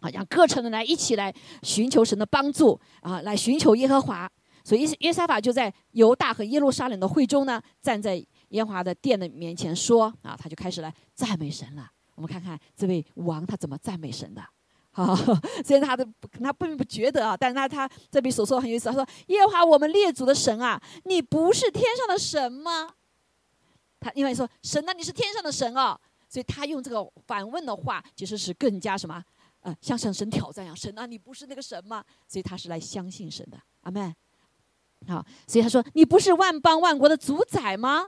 [0.00, 4.30] 啊，让各城的来一起来寻求神的帮助啊，来寻求耶和华，
[4.62, 11.90] 所以约沙法就在犹大和耶路撒冷的会中呢，站在耶和华的殿的面前说啊，他就开始来赞美神了。
[12.16, 14.42] 我们看看这位王他怎么赞美神的。
[15.04, 15.14] 好，
[15.62, 16.06] 虽然他的
[16.42, 18.88] 他并不觉得啊，但是他他这里所说很有意思。
[18.88, 22.94] 他说：“耶和华我们列祖的神啊，你不是天上的神吗？”
[24.00, 29.22] 他因为说神呢，你是天上的神啊，所以他用这个反问的话，其实是更加什么？
[29.60, 32.02] 呃，向向神挑战呀，神啊，你不是那个神吗？
[32.26, 34.14] 所以他是来相信神的，阿门。
[35.06, 38.06] 好，所以他说，你不是万邦万国的主宰吗？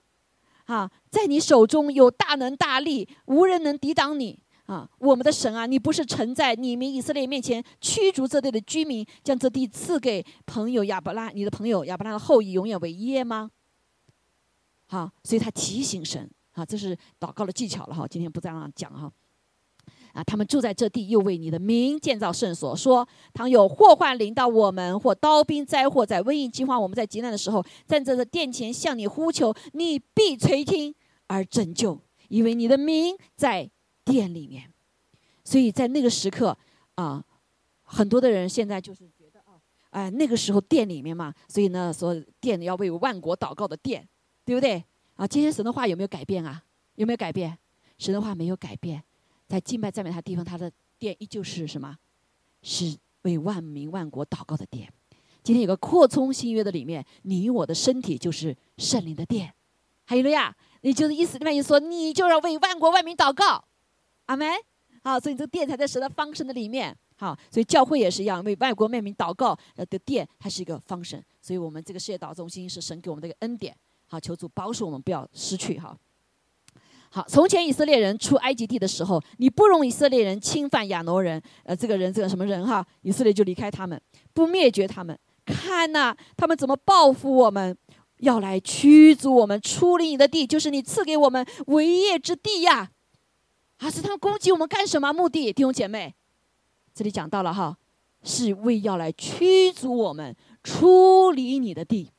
[0.65, 4.43] 啊，在你手中有大能大力，无人能抵挡你。
[4.69, 13.51] 啊，我们的神啊，你不是曾在你们以色列面前驱逐这地的居民，将这地赐给朋友亚伯拉，你的朋友亚伯拉的后裔永远为业吗？
[14.85, 18.07] 好，所以他提醒神，啊，这是祷告的技巧了哈。
[18.07, 19.11] 今天不再让讲哈。
[20.13, 30.95] 啊，他们住在这地，又为你的名建造圣所，说：倘有祸患临到我们，或刀兵灾祸，在瘟疫饥荒，我们在极难的时候，站在这殿前向你呼求，你必垂听
[31.29, 33.71] 而拯救，因为你的名在。
[34.11, 34.73] 店里面，
[35.45, 36.57] 所以在那个时刻
[36.95, 37.23] 啊，
[37.83, 44.09] 很多的人现在就是觉得啊，哎，那个时候店里面嘛，所以呢，说店要为万国祷告的店，
[44.45, 44.83] 对不对？
[45.17, 46.63] 啊，今天神的话有没有改变啊？
[46.95, 47.59] 有没有改变？
[47.99, 49.03] 神的话没有改变，
[49.47, 51.97] 在敬拜赞美他地方，他的店依旧是什么？
[52.63, 54.93] 是为万民万国祷告的店。
[55.43, 59.53] 今天有个扩充新约的里面，你我的身体就是圣灵的殿。
[60.05, 63.65] 还有了呀，你就是意思里面一说，你就要为万国万民祷告。
[64.29, 64.47] 阿门，
[65.03, 73.75] 好，所以这个殿才在神的方神的里面，好，所以教会也是一样，为外国命名祷告的殿，它是一个方神，所以我们这个世界祷中心是神给我们的一个恩典，
[74.07, 75.97] 好，求主保守我们不要失去哈。
[77.11, 83.99] 好，从前以色列人出埃及地的时候，你不容以色列人侵犯亚挪人，呃，这个人这个什么人哈，以色列就离开他们，
[84.35, 87.75] 不灭绝他们，看呐，他们怎么报复我们，
[88.19, 92.91] 要来驱逐我们出离你的地，就是你赐给我们为业之地呀。
[93.79, 95.13] 啊，是他们攻击我们干什么？
[95.13, 96.15] 目的，弟兄姐妹，
[96.93, 97.79] 这里讲到了哈，
[98.25, 102.11] 是为要来驱逐我们出离你的地，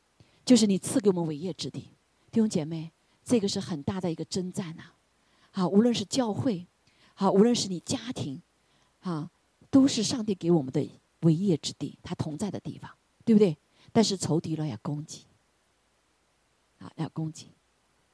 [0.45, 1.91] 就是你赐给我们伟业之地。
[2.31, 2.91] 弟兄姐妹，
[3.25, 4.83] 这个是很大的一个征战呐。
[5.51, 6.65] 好，无论是教会，
[7.13, 8.41] 好，无论是你家庭，
[9.01, 9.29] 啊，
[9.69, 10.89] 都是上帝给我们的
[11.21, 12.89] 伟业之地，他同在的地方，
[13.25, 13.57] 对不对？
[13.91, 15.25] 但是仇敌了要攻击，
[16.77, 17.47] 啊，要攻击，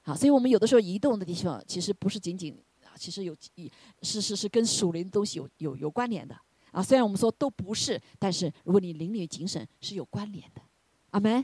[0.01, 2.57] 好，所以我们有的时候移动的地方，其实不是仅仅。
[2.97, 6.35] 其实有一是是是跟属灵东西有有有关联的
[6.71, 10.61] 啊，虽然我们说都不是，但是如果你灵里谨慎是有关联的，
[11.11, 11.43] 阿门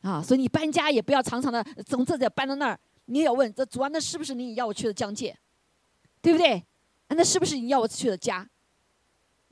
[0.00, 5.38] 啊，所以你搬家也不要常常的从这里搬到那儿，你也要问这主啊，那是不是你要我去的疆界，
[6.20, 6.64] 对不对？
[7.08, 8.48] 那是不是你要我去的家？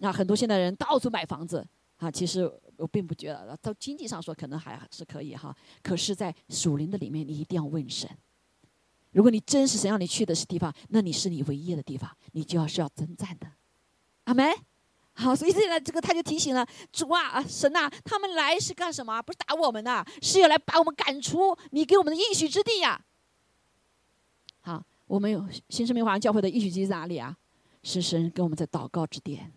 [0.00, 1.66] 啊，很多现代人到处买房子
[1.98, 8.10] 啊，其实我并不觉得，到经济上说可能还是可以哈，可是，在属灵的里面，你一定要问神。
[9.12, 13.46] 如果你真是想让你去的是地方，那你是你唯一的地方，你就要是要征战的，
[14.24, 14.52] 阿门。
[15.12, 19.20] 好，所以现在这个他就提醒了主啊，神呐，他们来是干什么？
[19.20, 23.04] 不是打我们的，是要来把我们赶出你给我们的应许之地呀。
[24.60, 27.36] 好，我们有新生命华人教会的应许之地在哪里啊？
[27.82, 29.52] 是神跟我们在祷告之殿。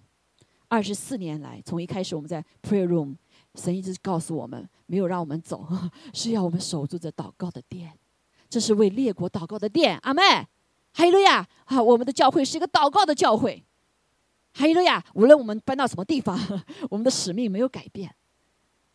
[0.68, 3.16] 二十四年来，从一开始我们在 prayer room，
[3.56, 5.68] 神一直告诉我们，没有让我们走，
[6.14, 7.94] 是要我们守住这祷告的殿。
[8.54, 10.22] 这是为列国祷告的殿，阿妹，
[10.94, 11.48] 还有了呀！
[11.66, 13.66] 啊，我们的教会是一个祷告的教会，
[14.54, 15.04] 还有了呀！
[15.16, 16.40] 无论我们搬到什么地方，
[16.92, 18.14] 我们的使命没有改变，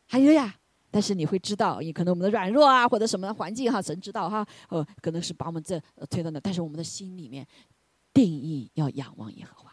[0.06, 0.54] 还有呀！
[0.92, 7.44] 但是你会知道，也可能我们的软弱啊，或者什么环境哈，神知道哈，呃，可能是把我们这推到那，但是我们的心里面
[8.14, 9.72] 定义要仰望耶和华，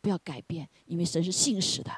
[0.00, 1.90] 不要改变，因为神是信实的，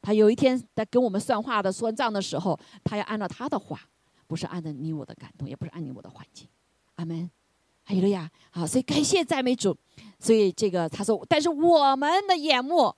[0.00, 3.78] 他有一天在跟我们算话的算账的时候，他要按照他的话。
[4.26, 6.48] 不是按照你我的感动，也不是按你我的环境，
[6.96, 7.30] 阿门，
[7.82, 9.76] 还有呀，好，所以感谢赞美主。
[10.18, 12.94] 所以这个他说，但是我们的眼目，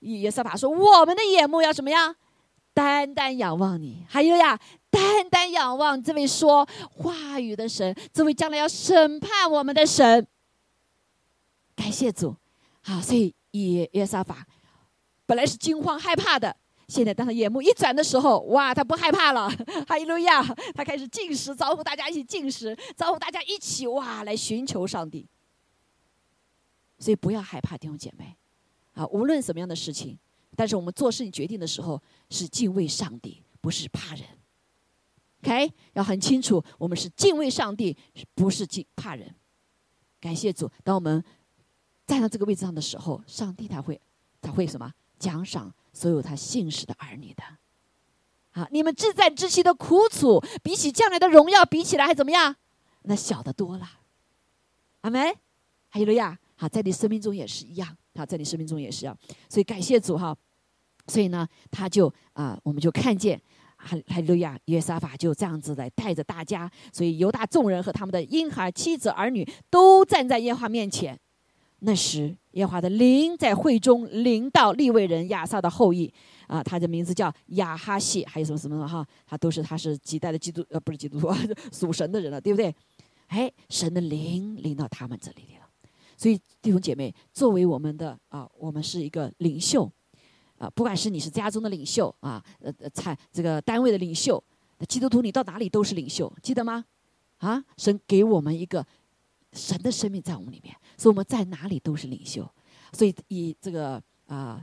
[0.00, 2.16] 耶稣法说，我们的眼目要什么呀？
[2.72, 10.26] 单单仰望你，还有呀，单单仰望这位说话语的神，这位将来要审判我们的神。
[11.74, 12.36] 感谢主，
[12.82, 14.46] 好，所以以耶稣法
[15.26, 16.56] 本来是惊慌害怕的。
[16.90, 19.48] 现在当他眼目一转的时候，哇，他不害怕了，
[19.86, 20.42] 哈利路亚！
[20.74, 25.24] 他开始进食，招呼大家一起进食，招呼大家一起哇来寻求上帝。
[26.98, 28.36] 所以不要害怕弟兄姐妹，
[28.94, 30.18] 啊，无论什么样的事情，
[30.56, 34.24] 但是我们做事情决定的时候是敬畏上帝，不是怕人。
[35.42, 37.96] OK，要很清楚，我们是敬畏上帝，
[38.34, 39.32] 不是敬怕人。
[40.20, 41.24] 感谢主，当我们
[42.04, 43.98] 站到这个位置上的时候，上帝他会
[44.42, 45.72] 他会什么奖赏？
[46.00, 47.42] 所有他信使的儿女的，
[48.52, 52.56] 啊，你们自在之期的苦楚，比起将来的荣耀比起来，还怎么样？
[53.02, 53.86] 那小的多了。
[55.02, 55.36] 阿门。
[55.90, 59.14] 还有了呀，好，在你生命中也是一样，好，在你生命中也是一样。
[59.50, 60.34] 所以感谢主哈。
[61.06, 63.38] 所以呢，他就啊，我们就看见，
[63.76, 71.20] 还还有呀，约沙法就这样子来带着大家，所以犹大众人和他们的婴孩、妻子、儿女都站在耶和华面前。
[71.80, 76.12] 那时耶和华的灵在会中临到利未人亚撒的后裔，
[76.46, 81.32] 啊，他的名字叫亚哈谢，还有什么什么哈，他都是他是几代的基督呃不是基督徒，
[81.72, 82.74] 属神的人了，对不对？
[83.28, 85.66] 哎，神的灵临到他们这里了。
[86.16, 89.90] 所以弟兄姐妹，作为我们的啊，我们是一个领袖，
[90.58, 94.42] 啊，不管是你是家中的领袖啊，呃呃，参这个单位的领袖，
[94.86, 96.84] 基督徒你到哪里都是领袖，记得吗？
[97.38, 98.84] 啊，神给我们一个
[99.54, 102.46] 神的生命在我们里面，所以我们在哪里都是领袖。
[102.92, 104.62] 所以以这个啊，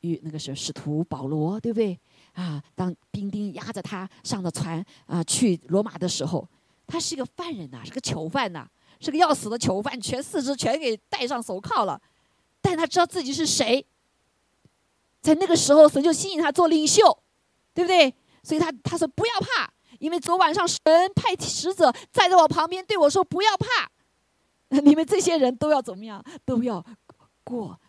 [0.00, 1.96] 与那个是使徒保罗，对不对？
[2.32, 6.48] 啊，当兵丁压着他上了船啊，去罗马的时候，
[6.88, 8.68] 他是一个犯人呐，是个囚犯呐。
[8.98, 12.00] 是个要死的囚犯，全四肢全给戴上手铐了，
[12.62, 13.86] 但他知道自己是谁。
[15.20, 17.22] 在那个时候，神就吸引他做领袖，
[17.74, 18.12] 对不对？
[18.42, 20.80] 所以他他说不要怕，因为昨晚上神
[21.14, 23.90] 派使者站在我旁边对我说不要怕，
[24.82, 26.24] 你们这些人都要怎么样？
[26.44, 26.84] 都要
[27.44, 27.80] 过，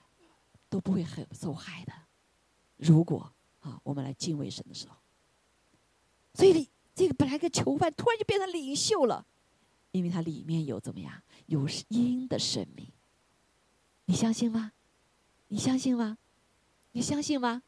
[0.69, 1.93] 都不会很受害的。
[2.77, 4.95] 如果啊，我们来敬畏神的时候，
[6.33, 9.25] 所以这个本来个囚犯突然就变成领袖了。
[9.91, 11.23] 因为它里面有怎么样？
[11.47, 12.91] 有阴的生命，
[14.05, 14.73] 你相信吗？
[15.47, 16.17] 你相信吗？
[16.91, 17.63] 你相信吗？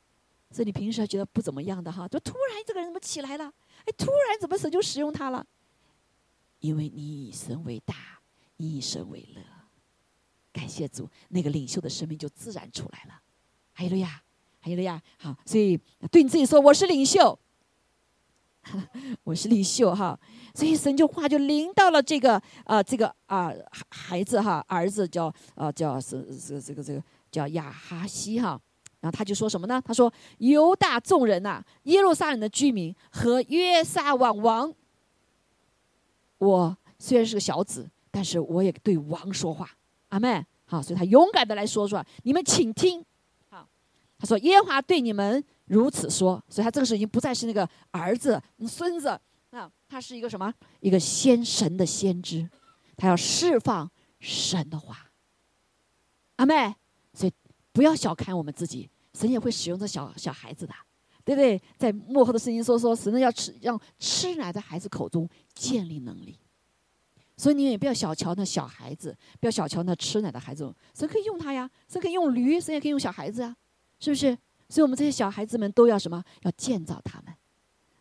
[0.52, 3.52] 所以你平时还觉得不怎么样的哈，就突然这个人怎么起来了？
[3.86, 5.48] 哎，突然怎么神就使用他了？
[6.60, 8.19] 因为你以神为大，
[8.68, 9.42] 以神为乐。
[10.52, 13.22] 感谢主，那个领袖的生命就自然出来了。
[13.72, 14.22] 还有了呀，
[14.60, 15.02] 还有了呀。
[15.18, 15.78] 好，所以
[16.12, 17.40] 对你自己说，我是领袖。
[19.24, 20.20] 我是领袖哈，
[20.54, 23.52] 所以神就话就临到了这个啊，这个啊
[23.90, 28.60] 孩子哈，儿子叫啊叫是是这个这个叫亚哈西哈，
[29.00, 29.82] 然后他就说什么呢？
[29.84, 34.74] 他说犹大众人呐，耶路撒冷的居民和约撒王王，
[36.38, 39.70] 我虽然是个小子，但是我也对王说话，
[40.10, 43.04] 阿妹好，所以他勇敢的来说说，你们请听，
[43.50, 43.68] 好，
[44.18, 45.44] 他说耶和华对你们。
[45.70, 49.10] 如此说，所以他这个时候已经不再是那个儿子、孙子。
[49.52, 50.52] 啊，他是一个什么？
[50.80, 52.50] 一个先神的先知，
[52.98, 53.88] 他要释放
[54.20, 55.12] 神的话。
[56.38, 56.74] 阿妹，
[57.14, 57.34] 所以
[57.72, 60.74] 不要小看我们自己，神也会使用这小小孩子的，
[61.24, 61.62] 对不对？
[61.78, 66.36] 在幕后的声音说说，神要吃让吃奶的孩子口中建立能力，
[67.40, 73.56] 所以你也不要小瞧那小孩子，不要小瞧那吃奶的孩子，神可以用他呀，神可以用驴，神也可以用小孩子啊，
[73.98, 74.38] 是不是？
[74.68, 76.22] 所以，我们这些小孩子们都要什么？
[76.42, 77.34] 要建造他们，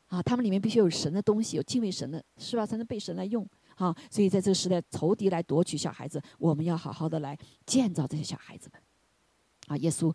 [0.09, 2.66] 啊，他们里面必须有神的东西，有敬畏神的，是吧？
[2.66, 3.94] 才能被神来用，啊。
[4.11, 8.83] 所以，在这个时代，仇敌来夺取小孩子，我们要好好的来建造这些小孩子们，
[9.68, 10.12] 啊，耶稣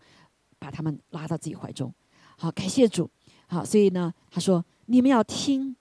[0.60, 1.92] 把他们拉到自己怀中，
[2.38, 3.10] 好，感谢主，
[3.48, 5.76] 好，所以呢，他说：你们要听，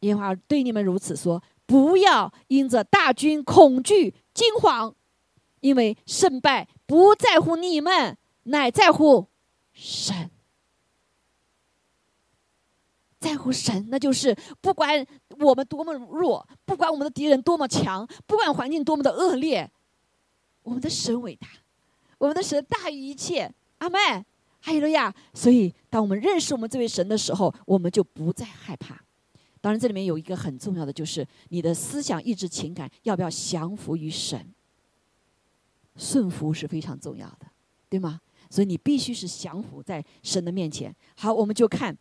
[0.00, 4.94] 耶和华对你们如此说，不要因着大军恐惧惊慌，
[5.60, 9.28] 因为胜败不在乎你们，乃在乎。
[9.74, 10.30] 神
[13.20, 15.06] 在乎神，那就是不管
[15.40, 19.70] 我们多么弱，不管我们的敌人多么强，不管环境多么的恶劣，
[20.62, 21.46] 我们的神伟大，
[22.16, 23.52] 我们的神大于一切。
[23.78, 23.98] 阿妹，
[24.60, 25.14] 哈利路亚！
[25.34, 29.04] 所以，当我们认识我们这位神的时候，我们就不再害怕。
[29.60, 34.54] 当然，这里面有一个很重要的，就是你的思想、意志、情感要不要降服于神？
[35.96, 37.46] 顺服是非常重要的，
[37.88, 38.20] 对吗？
[38.48, 40.94] 所以你必须是降服在神的面前。
[41.16, 41.96] 好，我们就看，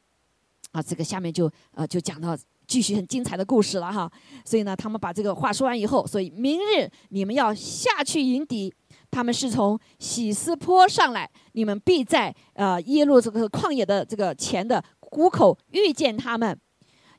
[0.72, 4.12] 啊，这个下面就呃就讲到继续很精彩的故事了哈。
[4.46, 8.72] 所以呢，他们把这个话说完以后，所以明日你们要下去迎敌，
[9.10, 16.56] 他们是从喜斯坡上来，你们必在呃耶路这个旷野的这个前的谷口遇见他们。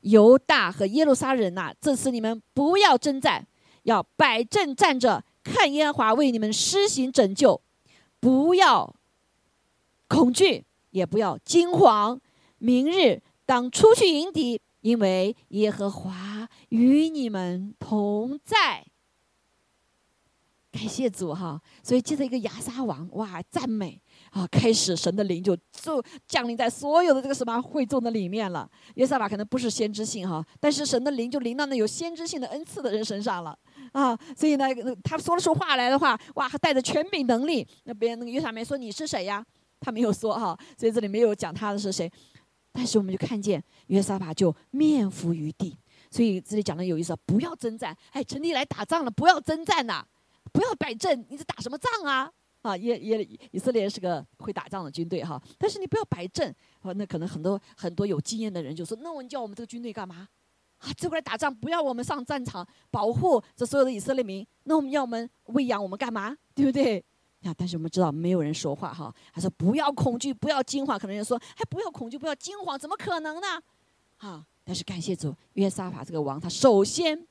[0.08, 3.46] 犹大和耶路撒冷呐，这次你们不要征战，
[3.82, 7.60] 要摆阵站着，看耶和华为你们施行拯救，
[8.20, 8.94] 不要。
[10.08, 12.18] 恐惧也不要惊慌，
[12.58, 18.86] 明日当出去迎敌，因为耶和华与你们同在。
[20.70, 21.60] 感谢主哈！
[21.82, 28.68] 所以接着一个亚撒王哇，赞美啊，开始神的灵就就降临在所有的这个什么会众的里面了。
[28.94, 33.58] 约瑟法可能不是先知性哈，但是神的灵就临到那有先知性的恩赐的人身上了
[33.92, 34.18] 啊。
[34.36, 34.66] 所以呢，
[35.02, 37.66] 他说了出话来的话，哇，还带着权柄能力。
[37.84, 39.44] 那别人那个约撒没说你是谁呀？
[39.80, 42.10] 他没有说哈，所以这里没有讲他的是谁，
[42.72, 45.78] 但是我们就看见约沙法就面伏于地，
[46.10, 50.04] 所以这里讲的有意思，不要征战，哎，城里来打仗了，不要征战呐，
[50.52, 52.28] 不要摆阵，你在打什么仗啊？
[52.68, 60.28] 啊，耶耶以色列是个会打仗的军队哈，但是你不要摆阵，啊，那可能很多很多有经验的人就说，那我叫我们这个军队干嘛？
[60.78, 66.36] 啊，这过来打仗，不要我们上战场保护这所有的以色列民，那我们要我们喂养我们干嘛？
[66.54, 67.04] 对不对？
[67.42, 69.14] 啊，但是我们知道没有人说话哈。
[69.32, 70.98] 他说不要恐惧，不要惊慌。
[70.98, 73.46] 可能人说还不要恐惧，不要惊慌，怎么可能呢？
[74.18, 77.26] 啊，但是感谢主，约沙法这个王，他首先，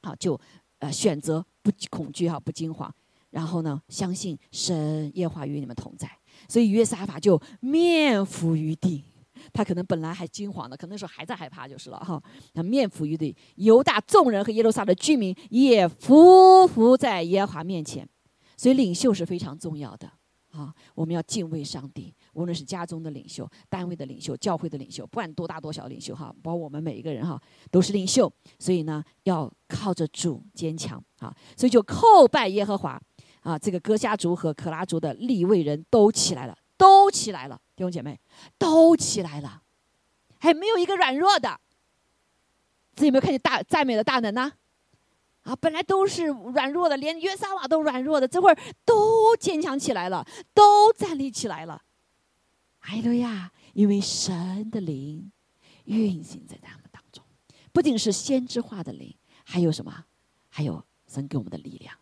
[0.00, 0.38] 啊，就
[0.78, 2.94] 呃选择不恐惧哈，不惊慌，
[3.34, 6.08] 然后呢，相信神耶和华与你们同在，
[6.48, 9.02] 所以约沙法就面伏于地。
[9.52, 12.22] 他可能本来还惊慌的，可能那时候还在害怕就是了哈。
[12.54, 18.08] 他面伏于地，犹大众人和耶路撒的居民也伏伏在耶和华面前。
[18.56, 20.08] 所以领袖是非常重要的
[20.52, 20.72] 啊！
[20.94, 27.38] 我们要敬畏上帝，无论是家中的领袖、单位的领袖、教会的领袖，不管多大多小领袖哈，包括我们每一个人哈，
[27.72, 28.32] 都是领袖。
[28.60, 31.34] 所以呢，要靠着主坚强啊！
[31.56, 33.02] 所以就叩拜耶和华
[33.44, 33.58] 啊！
[33.58, 38.18] 这个哥夏族和可拉族的立位人都起来了，都起来了，弟兄姐妹
[38.58, 39.62] 都起来了，
[40.40, 41.60] 还没有一个软弱的。
[42.96, 44.50] 这有没有看见大赞美的大能呢？
[45.42, 51.82] 啊，本来都是软弱的，连约撒瓦都软弱的，这会儿都坚强起来了，都站立起来了。
[52.80, 53.52] 哎路亚！
[53.74, 55.30] 因为神的灵
[55.84, 57.22] 运行在他们当中，
[57.72, 59.14] 不仅是先知化的灵，
[59.44, 60.06] 还有什么？
[60.48, 61.94] 还有神给我们的力量。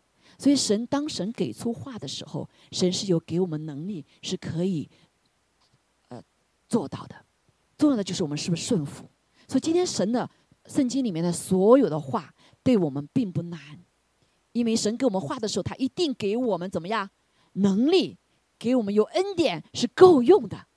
[0.43, 4.89] 所以神当神给出话的时候，神是有给我们能力，是可以
[6.09, 6.21] 呃
[6.67, 7.15] 做到的。
[7.77, 9.09] 重要的就是我们是不是顺服。
[9.47, 10.29] 所以今天神的
[10.65, 12.33] 圣经里面的所有的话。
[12.65, 13.59] 对我们并不难，
[14.53, 17.09] 因为神给我们话的时候，他一定给我们怎么样
[17.55, 18.17] 能力，
[18.57, 20.67] 给我们有恩典是够用的，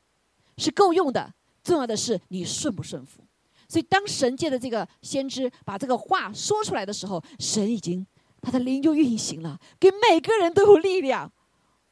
[0.56, 1.32] 是够用的。
[1.62, 3.22] 重要的是你顺不顺服。
[3.68, 8.04] 所以当神借的这个先知把这个话说出来的时候，神已经
[8.46, 11.32] 他的灵就运行了，给每个人都有力量。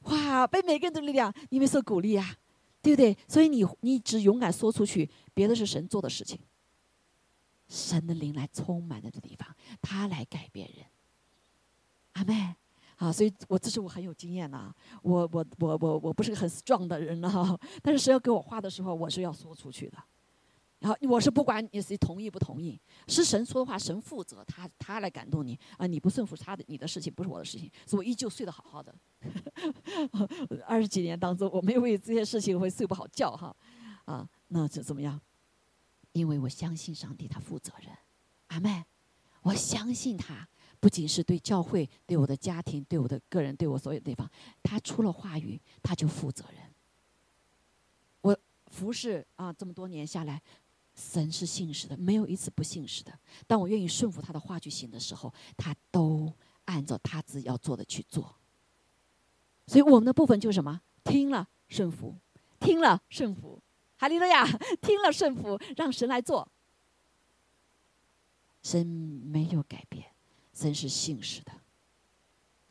[0.03, 2.37] 哇，被每个人的力量，因为受鼓励啊，
[2.81, 3.17] 对不对？
[3.27, 6.39] 所以你你只勇敢说出去，别的是神做的事情。
[7.69, 9.49] 神的灵来充满的这地方，
[9.83, 10.87] 他来改变人。
[12.13, 12.55] 阿妹，
[12.99, 14.73] 啊，所以我这是我很有经验呐。
[15.03, 19.99] 我我我我我不是个很 strong 的人哈，但是谁要给我画的时候，我是要说出去的。
[20.85, 22.79] 然后我是不管你是同意不同意，
[23.09, 25.87] 是神说的话，神负责，他他来感动你啊！
[25.87, 28.95] 你不顺服他的，你的事情不是我的事情，所以我依旧睡得好好的。
[30.69, 33.57] 二十几年当中，我没有为这些事情会睡不好觉哈。
[34.05, 35.19] 啊，那这怎么样？
[36.13, 37.89] 因为我相信上帝，他负责任，
[38.49, 38.85] 阿妹，
[39.41, 40.47] 我相信他，
[40.81, 44.31] 不仅是对教会、对我的家庭、对我的个人、对我所有地方，
[44.63, 46.61] 他出了话语，他就负责任。
[48.21, 50.43] 我服侍啊，这么多年下来，
[50.95, 53.13] 神是信实的，没有一次不信实的。
[53.47, 56.33] 当我愿意顺服他的话去行的时候，他都
[56.65, 58.37] 按照他自己要做的去做。
[59.67, 60.81] 所以我们的部分就是什么？
[61.05, 62.17] 听了顺服，
[62.61, 63.61] 听了顺服。
[63.97, 64.45] 哈利路亚！
[64.83, 66.47] 听了顺服，让神来做。
[68.63, 70.07] 神没有改变，
[70.53, 71.53] 神是信实的。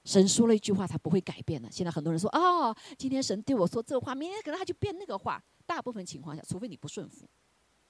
[0.04, 1.72] 神说了一句话，他不会改变的。
[1.72, 7.28] 现在很多人说：“哦，今天神对我说这话，明天可能他就变那个话。”大部分情况下，除非你不顺服，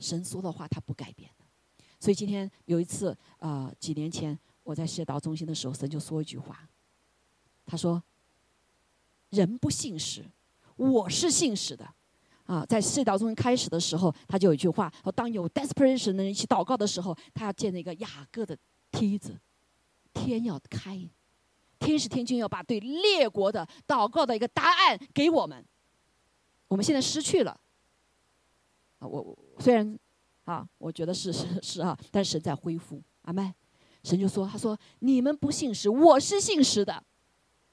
[0.04, 1.46] 神说的话他不改变的。
[2.00, 6.68] 所以今天有一次，呃，几年前我在世界道中心的时候，神就说一句话，
[7.66, 8.04] 他说
[9.32, 10.30] ：“人不信实，
[10.76, 11.94] 我是信实的。”
[12.46, 18.58] 啊，在世界道中心开始的时候，他就有一句话：说当有 desperation 的人一起祷告的时候，他要建那个雅各的
[18.92, 19.40] 梯子，
[20.14, 21.10] 天要开，
[21.80, 25.66] 天使天君要把对列国的祷告的一个答案给我们。
[26.68, 27.58] 我们现在失去了。
[29.00, 29.98] 啊，我我虽然
[30.46, 33.02] 啊，我觉得是 是是啊，但神在恢复。
[33.24, 33.54] 阿麦，
[34.04, 37.04] 神就说：他说你们不信实，我是信实的，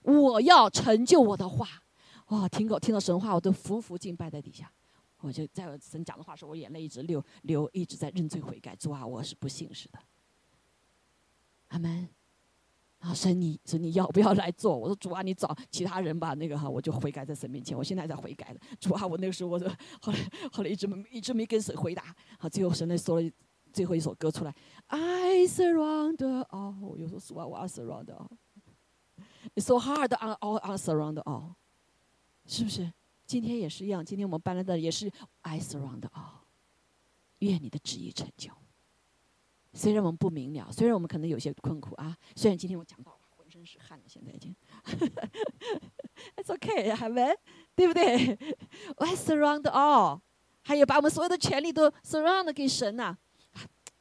[0.03, 1.67] 我要成就我的话。
[2.29, 4.71] 哇，听够听到神话，我都服服敬拜在底下。
[5.19, 8.77] 我就在神讲的话时候，我眼泪一直流流，一直在认罪悔改。
[8.77, 9.99] 主啊，我是不信实的。
[11.69, 12.09] 阿门。
[13.01, 14.77] 啊，神你神你要不要来做？
[14.77, 16.35] 我说主啊，你找其他人吧。
[16.35, 17.77] 那个哈，我就悔改在神面前。
[17.77, 18.61] 我现在在悔改了。
[18.79, 19.69] 主啊，我那个时候我说，
[20.03, 20.19] 后来
[20.53, 22.15] 后来一直没一直没跟神回答。
[22.39, 23.31] 好，最后神来说了
[23.73, 24.55] 最后一首歌出来。
[24.89, 26.19] I surround
[26.51, 26.97] all。
[26.99, 28.29] 有时候主啊，我 I surround all。
[29.55, 31.55] It's so hard on all on surround all。
[32.47, 32.93] 是不是？
[33.27, 34.05] 今天也是一样。
[34.05, 36.43] 今天我们搬来的也是 I surround all，
[37.39, 38.51] 愿你的旨意成就。
[39.81, 44.55] 虽然我们不明了，虽然我们可能有些困苦啊，虽然今天我讲到浑身是汗了，现在已经。
[46.37, 47.35] It's okay，还没，
[47.75, 48.39] 对不对
[48.99, 50.21] ？I surround all，
[50.61, 53.17] 还有把我们所有的权利都 surround 给神呐。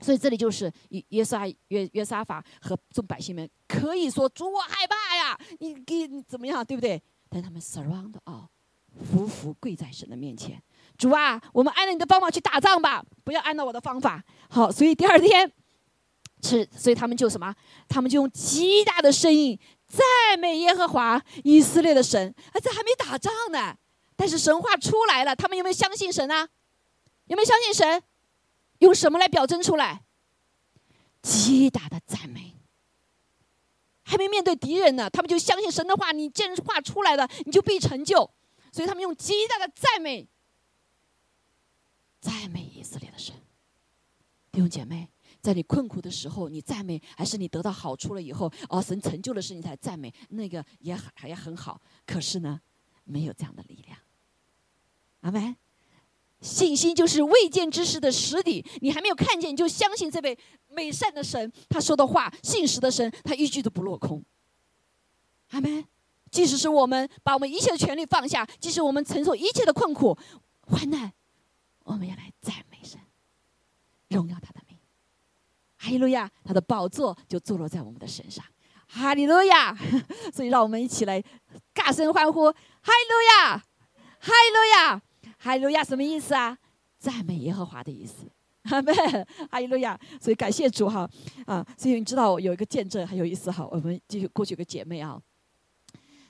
[0.02, 7.02] 所以这里就是约约沙约约沙法和众百姓们可以说主我害怕呀，你给你怎么样，对不对？
[7.30, 8.48] 但他们 surround all，，
[9.14, 10.62] 匍匐跪在神的面前，
[10.98, 14.22] 主啊，我们按照你的方法去打仗吧，不要按照我的方法。
[14.50, 15.50] 好，所以第二天，
[16.42, 17.54] 是，所以他们就什么？
[17.88, 22.34] 他们就用极大的声音赞美耶和华以色列的神。
[22.54, 23.76] 啊，这还没打仗呢，
[24.16, 26.48] 但是神话出来了，他们有没有相信神啊？
[27.26, 28.04] 有没有相信神？
[28.80, 30.04] 用什么来表征出来？
[31.22, 32.56] 极大的赞美。
[34.04, 36.12] 还没面对敌人呢，他们就相信神的话。
[36.12, 38.32] 你这话出来了，你就必成就。
[38.72, 40.28] 所以他们用极大的赞美，
[42.22, 43.36] 赞美以色列的神。
[44.52, 45.10] 弟兄姐妹，
[45.50, 51.82] 在你困苦的时候，你赞美，还是你得到好处了以后，哦，神成就的事你才赞美，那个也很也很好。
[52.06, 52.62] 可是呢，
[53.04, 53.98] 没有这样的力量。
[55.22, 55.56] 阿门。
[56.40, 60.38] 信心就是未见之事的实底，你还没有看见，你就相信这位
[60.68, 64.24] 美善的神，他说的话，信实的神，他一句都不落空。
[65.50, 65.84] 阿门。
[66.30, 70.16] 即使是我们把我们一切的权利放下，即使我们承受一切的困苦、
[70.62, 71.12] 患难，
[71.86, 73.00] 我们要来赞美神，
[74.10, 74.60] 荣耀他的。
[75.80, 78.46] 哈利路亚，他的宝座就坐落在我们的身上。
[78.86, 79.74] 哈利路亚，
[80.34, 81.24] 所以让我们一起来
[81.74, 83.58] 大声欢呼：哈利路亚，
[84.20, 85.02] 哈利路亚。
[85.38, 86.58] 哈利路亚什么意思啊？
[86.98, 88.30] 赞美耶和华的意思。
[88.64, 88.94] 阿门。
[89.50, 89.98] 哈利路亚。
[90.20, 91.10] 所以感谢主哈
[91.46, 91.66] 啊！
[91.78, 93.66] 所以你知道有一个见证很有意思哈。
[93.72, 95.18] 我们继续过去有个姐妹啊，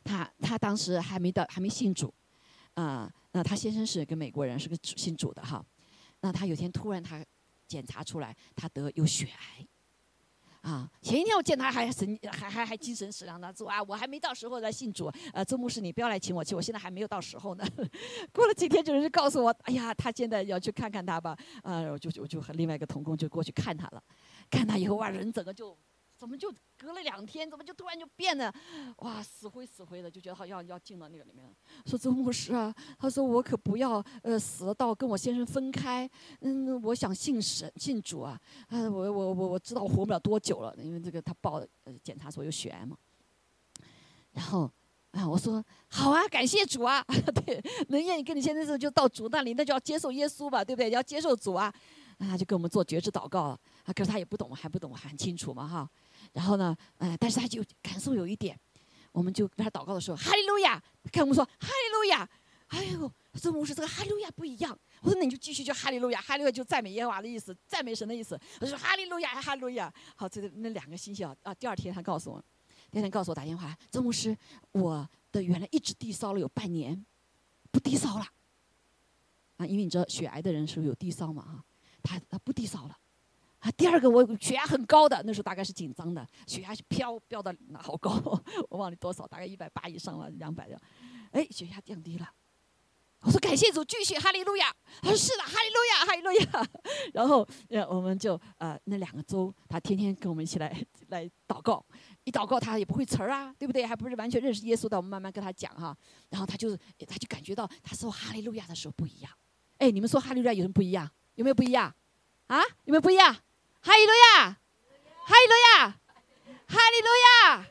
[0.03, 2.13] 她她当时还没到还没信主
[2.75, 3.11] 啊。
[3.31, 5.65] 那她先生是个美国人，是个信主的哈。
[6.21, 7.25] 那她有天突然她
[7.69, 9.65] 检查出来，他得有血癌。
[10.61, 15.09] 啊，前一天我见他还神，还还还精神食粮的说啊，我还没到时候来信主。
[15.31, 17.63] 呃，周牧师你不要来请我去，我现在还没有到时候呢。
[18.33, 21.37] 过了几天，就有人告诉我，哎呀，他现在要去看看他吧。
[21.63, 24.03] 啊，我就我就和另外一个同工就过去看他了。
[24.49, 25.77] 看他以后哇，人整个就。
[26.19, 28.53] 怎么就隔了两天，怎么就突然就变得，
[28.97, 31.49] 哇，死灰死灰的，就觉得好像要进到那个里面。
[31.85, 36.09] 说周牧师啊，他说我可不要呃死了到跟我先生分开，
[36.41, 42.97] 嗯，我想信神信主啊，啊，我我我我知道我活不了多久了，因为这个他报呃检查说有血癌嘛。
[44.33, 44.69] 然后
[45.11, 47.01] 啊，我说好啊，感谢主啊，
[47.45, 50.89] 对，能愿意跟你先生就到主那里，那就要接受耶稣吧，对不对？
[50.91, 51.73] 要接受主啊，
[52.17, 53.59] 那他就跟我们做觉知祷告了。
[53.85, 55.89] 啊，可是他也不懂，还不懂，还很清楚嘛哈。
[56.33, 58.57] 然后呢，呃，但是他就感受有一点，
[59.11, 62.29] 我们就跟他祷告的时候，哈利路亚，看我们说哈利路亚，
[62.67, 64.77] 哎呦，这牧师这个哈利路亚不一样。
[65.01, 68.39] 我说那你就继续叫哈利路亚，哈利路亚就赞美耶和华的意思，赞美神的意思。
[68.59, 69.91] 他说哈利路亚，哈利路亚。
[70.15, 72.43] 好，这那两个星期啊，啊，第二天他告诉我，
[72.91, 74.37] 第二天告诉我打电话，曾牧师，
[74.71, 77.05] 我的原来一直低烧了有半年，
[77.71, 78.25] 不低烧了。
[79.57, 81.43] 啊，因为你知道血癌的人是不是有低烧嘛？
[81.43, 81.65] 哈，
[82.03, 82.95] 他他不低烧了。
[83.59, 88.11] 啊，第二个我血压很高的，那时候大概是紧张的，血压飙飙到好高，
[88.69, 90.79] 我忘了多少，大概一百八以上了，两百的，
[91.31, 92.29] 哎，血压降低了。
[93.21, 94.73] 我说感谢主，继续哈利路亚。
[95.01, 96.69] 他说是的，哈利路亚，哈利路亚。
[97.13, 100.73] 然后呃，我们就呃那两个周，他天天跟我们一起来
[101.09, 101.85] 来祷告，
[102.23, 103.85] 一祷告他也不会词儿啊，对不对？
[103.85, 105.93] 还不是完全认识耶稣的，我们慢慢跟他讲哈。
[106.29, 109.29] 然后他就他就感觉到他说哈利路亚的时候不一样。
[109.79, 111.11] 哎，你们说哈利路亚有什么不一样？
[111.35, 111.93] 有没有不一样？
[112.47, 113.35] 啊，有没有不一样？
[113.81, 115.89] 哈利路亚，哈利路亚，
[116.67, 117.65] 哈利路亚！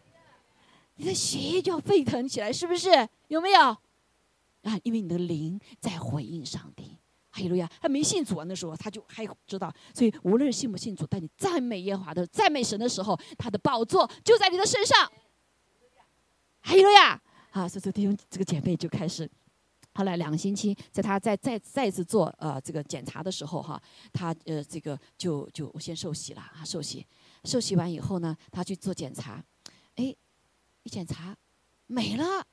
[0.96, 3.08] 你的血液就要沸腾起来，是不是？
[3.28, 3.60] 有没有？
[3.60, 6.98] 啊，因为你的灵在回应上帝。
[7.30, 7.70] 哈利路亚！
[7.80, 15.10] 他没信主啊，那时候他就还知道，所以无论信不信主，但你赞美耶和华的、赞美神的时候，他的宝座就在你的身上。
[16.62, 17.20] 哈利路亚！
[17.50, 19.30] 啊，所以弟兄、这个姐妹就开始。
[19.98, 23.82] 后来两个星期，在他再再再次做呃这个检查的时候哈，
[24.12, 27.04] 他呃这个就就先受洗了啊，受洗，
[27.42, 29.42] 受洗完以后呢，他去做检查，
[29.96, 30.14] 哎，
[30.84, 31.36] 一检查
[31.88, 32.46] 没了，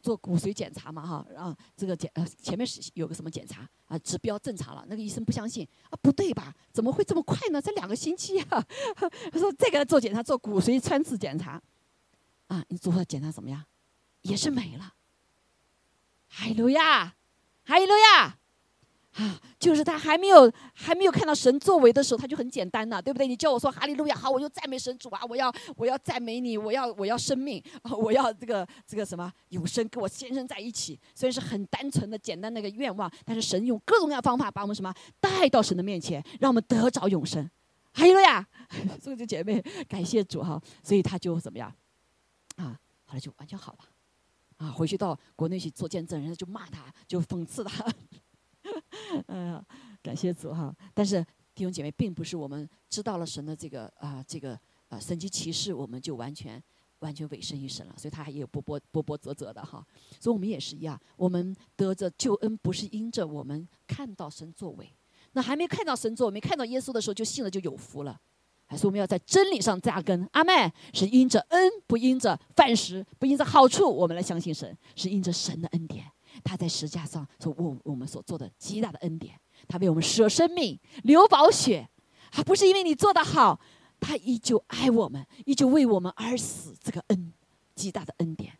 [0.00, 6.56] 做骨髓检查嘛哈，然后这个检呃前面是有个什么检查啊，指标正常了，那个医生不相信啊，不对吧？
[6.72, 7.60] 怎么会这么快呢？
[7.60, 8.66] 才两个星期啊！
[9.30, 11.60] 他说再给他做检查，做骨髓穿刺检查，
[12.46, 13.62] 啊，你做了检查怎么样？
[14.22, 14.94] 也是没了。
[16.28, 17.14] 哈利路亚，
[17.64, 18.38] 哈利路亚，
[19.14, 23.26] 啊，就是他还没有还没有看到神作为的时候，他就很简单了，对不对？
[23.26, 30.98] 你叫我说哈利路亚，好，我就赞美神主啊，我要我要赞美你，我要我要生命，我要这个这个什么永生，跟我先生在一起。
[31.14, 37.50] 虽然是很单纯的简单那个愿望，但是神用各种各样方法把我们什么带到神的面前，让我们得着永生。
[37.92, 38.46] 哈利路亚，
[39.02, 41.72] 所以就姐妹感谢主哈，所以他就怎么样
[42.56, 42.78] 啊？
[43.06, 43.78] 后来就完全好了。
[44.58, 47.92] 啊，回去到国内去做见证，人家就骂他，就讽刺他。
[49.28, 49.64] 嗯，
[50.02, 50.74] 感谢主哈。
[50.92, 56.62] 但是弟兄姐妹，并不是我们知道了神的这个啊，这个啊神级骑士，我们就完全
[56.98, 57.94] 完全委身于神了。
[57.96, 59.84] 所以他还也有波波波波折折的哈。
[60.20, 64.92] 所以我们也是一样，我们得着救恩，不是因着我们看到神作为。
[65.32, 68.20] 那还没看到神作为，没看到耶稣的时候就信了，就有福了。
[68.68, 70.28] 还是我们要在真理上扎根。
[70.32, 76.04] 阿妹是因着恩，不因着饭食，不因着好处，我们来相信神，是因着神的恩典。
[76.44, 79.34] 他在石架上所为我们所做的极大的恩典，
[79.66, 81.88] 他为我们舍生命、流宝血，
[82.30, 83.58] 还不是因为你做得好，
[83.98, 86.76] 他依旧爱我们，依旧为我们而死。
[86.80, 87.32] 这个恩，
[87.74, 88.52] 极大的恩典，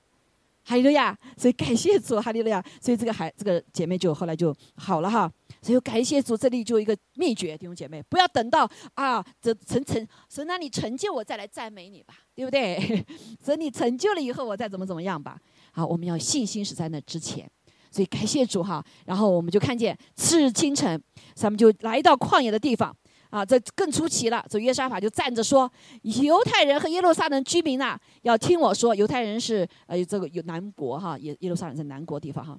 [0.64, 1.16] 哈利路亚！
[1.36, 2.64] 所以感谢主，哈利路亚！
[2.80, 5.30] 所以这个孩，这个姐妹就后来就好了哈。
[5.68, 13.04] 所以感谢主，这里就一个秘诀，弟兄姐妹，不要等到啊，这成成神让你成就我再来赞美你吧，对不对？
[13.44, 15.38] 等你成就了以后，我再怎么怎么样吧。
[15.72, 17.46] 好，我们要信心是在那之前。
[17.90, 20.98] 所以感谢主哈，然后我们就看见次日清晨，
[21.34, 22.96] 咱们就来到旷野的地方
[23.28, 24.42] 啊，这更出奇了。
[24.48, 28.94] 这约沙法就站着说：“犹太人和耶路撒冷居民呐，要听我说。
[28.94, 32.58] 犹太人是呃这个有南国哈，耶耶路撒冷在南国地方哈，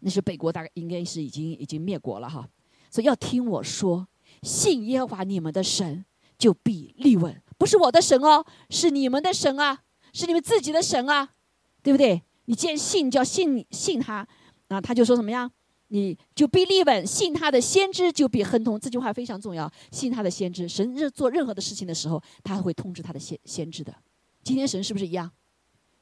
[0.00, 2.48] 那是北国，大概应该是已经已经灭国了哈。
[2.90, 4.06] 所以要听我说，
[4.42, 6.04] 信耶和华你们的神，
[6.36, 7.40] 就必立稳。
[7.58, 9.82] 不是我的神哦，是你们的神啊，
[10.12, 11.34] 是你们自己的神啊，
[11.82, 14.26] 对不对？”你既然信，就要信信他，
[14.68, 15.48] 啊，他就说什么呀？
[15.88, 18.78] 你就必立稳，信他的先知就必亨通。
[18.78, 20.68] 这句话非常重要，信他的先知。
[20.68, 23.94] 神是做任何的事情的时候，他会通知他的先先知的。
[24.42, 25.30] 今天神是不是一样？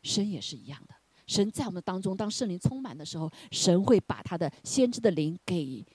[0.02, 0.94] 神也是一样的。
[1.28, 5.86] 神在我们当中，当圣灵充满的时候，神会把他的先知的灵给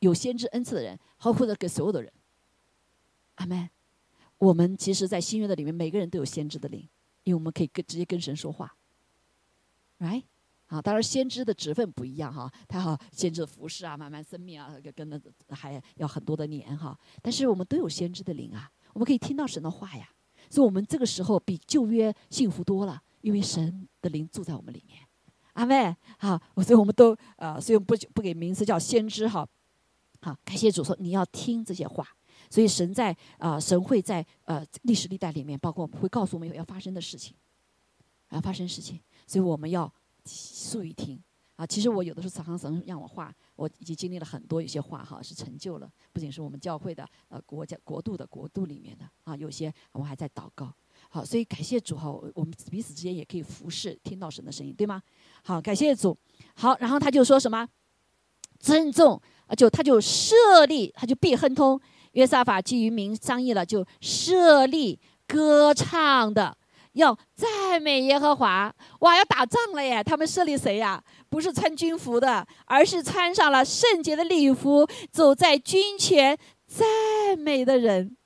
[0.00, 2.12] 有先知恩赐的人，或或者给所有的人。
[3.36, 3.70] 阿门。
[4.38, 6.80] 我们其实，在新约的里面，每个人都有先知的灵，
[7.22, 8.74] 因为我们可以跟直接跟神说话。
[10.00, 10.24] ，right？，
[10.66, 15.18] 啊，当然先知的职分不一样哈，他好先知的服侍啊，慢慢生命啊，跟那
[15.50, 16.98] 还要很多的年哈。
[17.22, 20.10] 但是我们都有先知的灵啊，我们可以听到神的话呀，
[20.50, 25.00] 所以我们这个时候比旧约幸福多了，因为神的灵住在我们里面。
[25.54, 29.48] 阿妹，好，所以我们都呃，所以不不给名字叫先知哈。
[30.20, 32.06] 好，感谢主说你要听这些话，
[32.50, 37.34] 所以神在啊，神会在呃历史历代里面，包括会告诉我们要发生的事情，
[38.28, 39.00] 要发生事情。
[39.26, 39.90] 所以我们要
[40.70, 41.18] 注意听
[41.56, 41.64] 啊！
[41.64, 50.74] 其实我有的时候常常神让我画，我已经经历了很多，有些画哈是成就了，不仅是我们教会的呃国家国度的国度里面的啊，有些我还在祷告。
[51.14, 55.00] 好，所以感谢主哈，我们彼此之间也可以服侍，听到神的声音，对吗？
[55.44, 56.18] 好，感谢主。
[56.56, 57.68] 好，然后他就说什么？
[58.58, 61.80] 尊重啊，就他就设立，他就必亨通。
[62.14, 64.98] 约沙法基于民商议了，就设立
[65.28, 66.58] 歌唱的。
[66.94, 68.74] 要赞美耶和华！
[68.98, 70.02] 哇，要打仗了耶！
[70.02, 71.00] 他们设立谁呀？
[71.28, 76.36] 不是穿军服的，而是穿上了圣洁的礼服，走在军前
[76.66, 78.16] 赞美的人，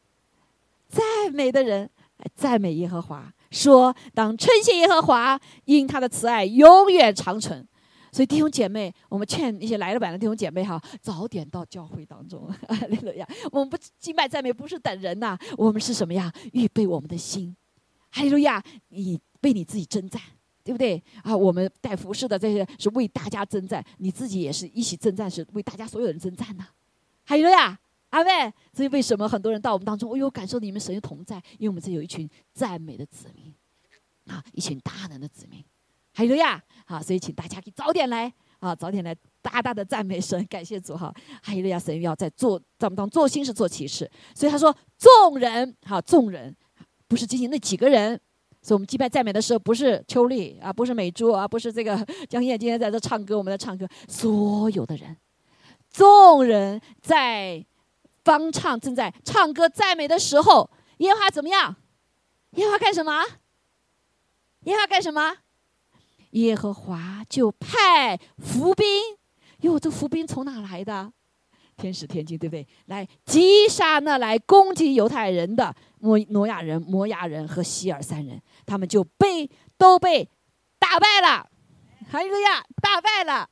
[0.89, 1.91] 赞美的人，
[2.35, 7.67] 赞美耶和华，说：“当称谢耶和华，因他的慈爱永远长存。”
[8.11, 12.51] 所以弟兄姐妹，我们劝那些来了晚的弟兄姐妹哈，早点到教会当中。
[12.67, 16.33] 哈利呀我们不敬拜赞美，不是等人呐，我们是什么呀？
[16.53, 17.55] 预备我们的心。
[18.11, 18.63] 哈利路亚！
[18.89, 20.21] 你为你自己征战，
[20.65, 21.37] 对不对啊？
[21.37, 26.67] 我们带服饰的这些是为大家征战，你自己也是一起征战，是为大家所有人征战呢。
[27.27, 27.79] 哈利路亚，
[28.11, 28.53] 阿妹。
[28.73, 31.37] 所以为什么很多人到我们当中，哎呦，感受你们神的同在？
[31.59, 33.55] 因为我们这有一群赞美的子民
[34.27, 35.65] 啊，一群大能的子民。
[36.15, 36.63] 哈利路亚！
[36.87, 41.15] 好，所以请大家可以早点来啊，早点来大大的赞美神，感谢主哈。
[41.43, 41.79] 哈利路亚！
[41.79, 46.55] 神要在做在我们当中做心事做启示，所以他说众人哈，众人。
[47.07, 48.21] 不是仅仅那几个人，
[48.61, 55.17] 所以我们祭拜赞美的时候，不是秋丽啊，不是美珠啊，不是这个江燕今天在这唱歌，我们在唱歌，所有的人，
[55.91, 57.65] 众人在
[58.29, 60.69] 方唱正在唱歌赞美的时候，
[60.99, 61.75] 耶和华怎么样？
[62.51, 63.25] 耶和华干什么？
[64.65, 65.39] 耶和华干什么？
[66.33, 68.87] 耶和华就派伏兵，
[69.61, 71.11] 哟，这伏兵从哪来的？
[71.79, 72.69] 天使天军，对不对？
[72.85, 75.75] 来击杀那来攻击犹太人的。
[76.01, 80.29] 摩挪亚人、摩亚人和希尔三人，他们就被都被
[80.79, 81.49] 打败了，
[82.11, 83.49] 哈利路亚，打败了。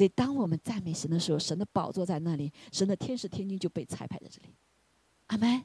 [0.00, 4.48] 所以，当我们赞美神的时候，神的宝座在那里，神的天使天君就被裁派在这里。
[5.26, 5.62] 阿门，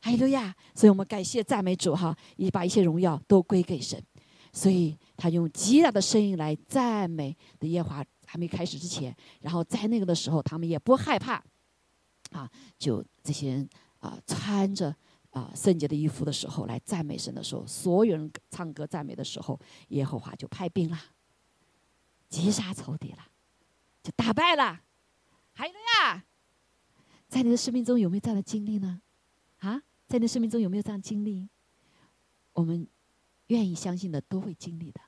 [0.00, 0.56] 哈利路亚。
[0.74, 4.02] 所以我们感谢赞美主哈，也把一切荣耀都归给神。
[4.54, 11.34] 所以他用极大的声音来赞美的耶和华，还没开始之前，然后在那个的时候，他们也不害怕，
[12.30, 14.96] 啊，就这些人啊，穿着。
[15.32, 20.98] 啊，圣洁的衣服的时候，来赞美神的时候，所有人唱歌赞美的时候，耶和华就派兵了，
[22.30, 23.18] 击杀仇敌了，
[24.16, 24.80] 打败了。
[25.52, 26.24] 还有呀，
[27.28, 29.00] 在你的生命中有没有这样的经历呢？
[29.58, 31.48] 啊，在你的生命中有没有这样经历？
[32.52, 32.86] 我们
[33.48, 35.00] 愿意相信的都会经历的。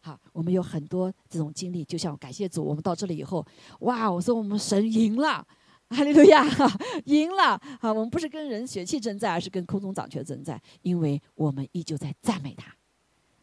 [0.00, 3.46] 好，我们有很多这种经历，就像感谢主，我们到这里以后，
[3.80, 5.46] 哇，我说我们神赢了。
[5.90, 6.42] 哈利路亚，
[7.04, 7.60] 赢了！
[7.80, 12.74] 啊，我们不是跟人血气征战，而是跟空中掌权征战，因为我们依旧在赞美他。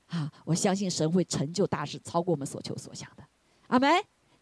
[0.08, 3.24] 啊，我相信神会成就大事，超过我们所求所想的。
[3.68, 3.88] 阿门。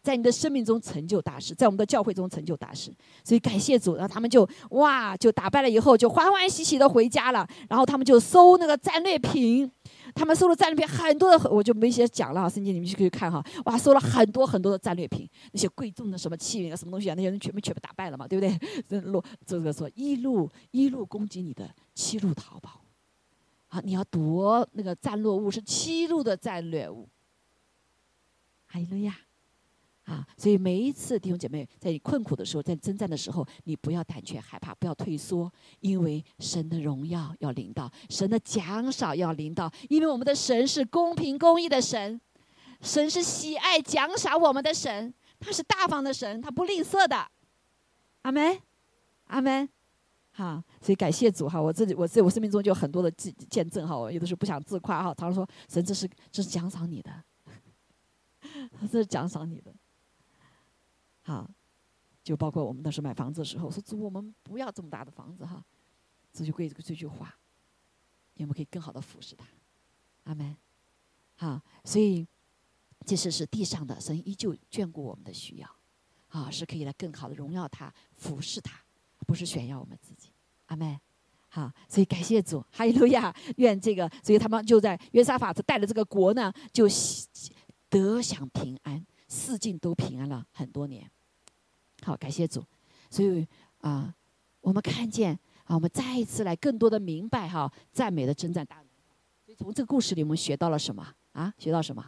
[0.08, 2.90] 在你的生命中成就大事，在我们的教会中成就大事，
[3.22, 3.94] 所以感谢主。
[3.94, 7.46] 然后他们就哇，就打败了以后，就欢欢喜喜的回家了。
[7.68, 9.70] 然后他们就收那个战略品，
[10.14, 12.48] 他们收了战略品很多的，我就没写讲了。
[12.48, 18.82] 圣经你们去可以看哈，哇，收了很多很多的战略品，那些贵重的什么器皿啊，什么东西啊，那些人全部全部打败了嘛，对不对？
[18.88, 22.80] 这路这个说一路一路攻击你的，七路逃跑。
[23.68, 27.06] 啊，你要夺那个战略物，是七路的战略物。
[28.68, 29.14] 哈利路亚。
[30.08, 42.18] 啊，所以每一次弟兄姐妹在你困苦的时候，在征战的时候，你不要胆怯害怕，不要退缩，因为神的荣耀要临到，神的奖赏要临到，因为我们的神是公平公义的神，
[42.80, 47.28] 神是喜爱奖赏我们的神，他是大方的神，他不吝啬的。
[48.22, 48.58] 阿门，
[49.26, 49.68] 阿门。
[50.30, 57.10] 好，所以感谢主哈，我自己我在我生命中就有很多的见见证哈，我有的时候不想自夸哈，常常说神这是这是奖赏你的，
[58.90, 59.70] 这是奖赏你的。
[61.32, 61.48] 啊，
[62.24, 65.62] 就包括我们当时买房子的时候，说主，我们不要这么大的房子哈，
[66.32, 67.38] 这就归这个这句话，
[68.36, 69.46] 我们可以更好的服侍他，
[70.24, 70.56] 阿门。
[71.36, 72.26] 好，所以
[73.04, 75.70] 即使是地上的神依旧眷顾我们的需要，
[76.28, 78.80] 啊，是可以来更好的荣耀他、服侍他，
[79.26, 80.30] 不是炫耀我们自己，
[80.66, 80.98] 阿门。
[81.50, 86.86] 好，所以感谢主，哈利路亚，愿这个，所以他们就在约沙法带着这个国呢，就
[87.88, 91.10] 得享平安，四境都平安了很多年。
[92.08, 92.64] 好，感谢主，
[93.10, 93.46] 所以
[93.82, 94.14] 啊，
[94.62, 98.86] 我们看见啊，我们再一次来更多的明白哈，赞美的征战大能。
[99.44, 101.52] 所以从这个故事里，我们学到了什么啊？
[101.58, 102.02] 学到什么？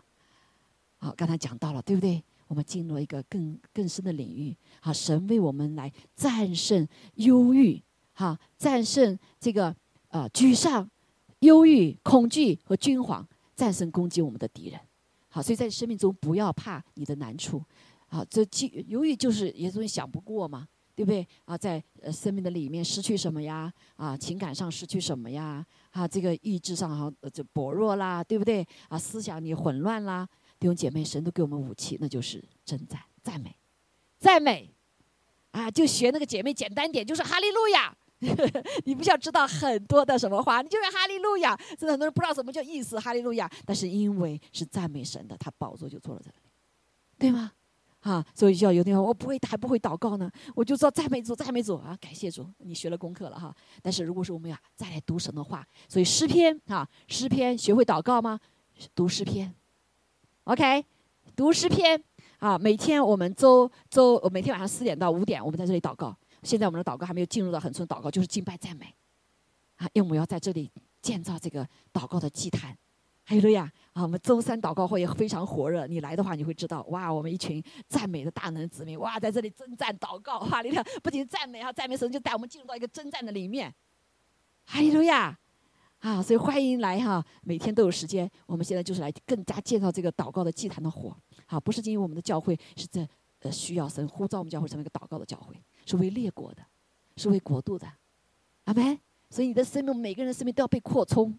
[0.96, 2.24] 好，刚才讲到了，对不对？
[2.48, 4.57] 我们进入了一个更更深的领域。
[4.80, 7.82] 好，神为我们来战胜忧郁，
[8.14, 9.76] 哈，战胜这个
[10.09, 10.88] 呃沮丧、
[11.40, 13.22] 忧郁、恐惧和惊惶，
[13.55, 14.80] 战胜攻击我们的敌人。
[15.28, 17.62] 好，所以在生命中不要怕你的难处。
[18.11, 21.26] 啊，这忧由于就是也总想不过嘛，对不对？
[21.44, 21.82] 啊，在
[22.12, 23.72] 生命的里面失去什么呀？
[23.96, 25.64] 啊，情感上失去什么呀？
[25.90, 28.66] 啊，这个意志上哈就薄弱啦，对不对？
[28.88, 33.56] 啊，思想你混乱啦，弟兄姐妹，神都给我们武器，那就是称赞、赞美、
[34.18, 34.74] 赞美。
[35.52, 37.96] 啊，就学那个姐妹简单点，就是哈利路亚。
[38.84, 41.56] 你不需要知道很多的什么话，你就是哈利路亚。
[41.78, 43.50] 真的很多人不知道什么叫意思，哈利路亚。
[43.64, 46.48] 但是因为是赞美神的，他宝座就坐了在那里，
[47.18, 47.50] 对吗？
[48.01, 53.55] 啊，所以就要有地方，我不会还不会祷告呢，我就知道赞美主，赞美主啊，感谢主，你学了功课了哈。
[53.82, 58.40] 但是如果说我们要再来读神的话，所以诗篇啊，诗篇学会祷告吗？
[58.94, 59.55] 读诗篇
[60.44, 60.82] ，OK，
[61.36, 62.03] 读诗篇
[62.38, 66.16] 啊，每天我们周周每天晚上四点到五点，我们在这里祷告。
[66.42, 68.94] 现在我们的祷告还没有进入到很纯祷告，就是敬拜赞美
[69.76, 70.70] 啊，因为我们要在这里
[71.03, 72.74] 建造这个祷告的祭坛。
[73.31, 74.03] 哈利路亚啊！
[74.03, 80.85] 我们周三祷告会也非常火热，你来的话你会知道，哇，我们一群赞美的大能子民，哇，在这里征战祷告，哈利路亚！
[81.01, 83.72] 不仅赞美哈，赞美神就带我们进入到一个征战的里面。
[84.64, 85.39] 哈利路亚
[86.01, 86.20] 啊！
[86.20, 88.28] 所以欢迎来哈，每天都有时间。
[88.47, 91.16] 我们现在就是来更加建造这个祷告的祭坛的火，
[91.47, 93.09] 好，不是因为我们的教会是在
[93.43, 95.55] 呃需要神呼召我们教会成为一个祷告的教会，
[95.87, 96.62] 是为列国的，
[97.16, 97.87] 是为国度的，
[98.64, 98.99] 阿门。
[99.31, 101.39] 所以你的生命，每个人的生命都要被扩充。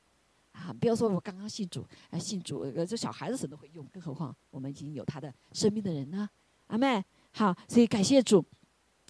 [0.52, 6.30] 啊，不要说我刚刚信主，啊，信主，呃，这小孩子神都会用，更何况我们已经有他的生命的人呢？
[6.68, 8.44] 阿妹，好，所以感谢主，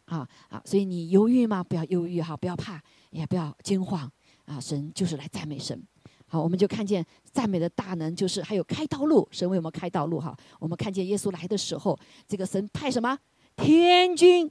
[0.06, 1.64] 啊啊，所以你忧郁吗？
[1.64, 4.12] 不要忧郁哈，不要怕，也不要惊慌，
[4.46, 5.82] 啊，神就是来赞美神。
[6.28, 10.36] 好，我们就看见赞美的大能，就是还有开道路，神为我们开道路哈。
[10.60, 13.18] 我们看见耶稣来的时候，这个神派什么
[13.58, 14.50] 天军，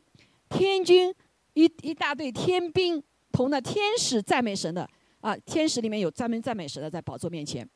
[0.48, 1.14] 天军
[1.54, 4.88] 一一大队天兵同那天使赞美神的。
[5.20, 7.68] 啊，天使里面有专门赞美神的，在宝座面前，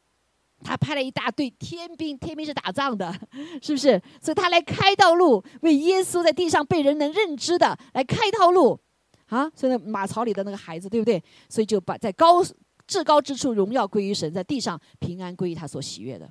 [0.63, 3.13] 他派了一大队天兵，天兵是打仗的，
[3.61, 4.01] 是不是？
[4.21, 8.81] 所以他来开道路，为耶稣在地上被人能认知的来开道路，
[9.27, 11.23] 啊，所以那马槽里的那个孩子，对不对？
[11.49, 12.43] 所以就把在高
[12.87, 16.31] 至高之处荣耀归于神，在地上平安归于他所喜悦的。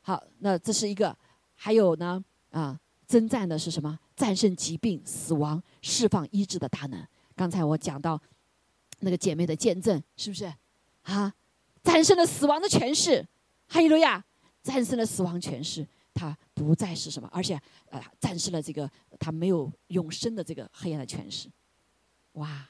[0.00, 1.14] 好，那这是一个，
[1.54, 3.98] 还有呢，啊，征战的是什么？
[4.16, 7.06] 战胜疾病、死亡、释放医治的大能。
[7.36, 8.18] 刚才我讲到。
[9.00, 10.52] 那个姐妹的见证是不是
[11.02, 11.32] 啊？
[11.82, 13.26] 战胜了死亡的权势，
[13.68, 14.24] 哈利路亚！
[14.62, 21.50] 战胜了死亡权势，他不再是什么，而且呃，战胜了这个他没有永生的这个黑暗的权势。
[22.32, 22.68] 哇！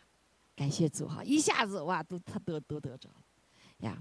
[0.56, 1.22] 感谢主哈！
[1.24, 3.08] 一下子哇，都他得得得着
[3.78, 4.00] 呀！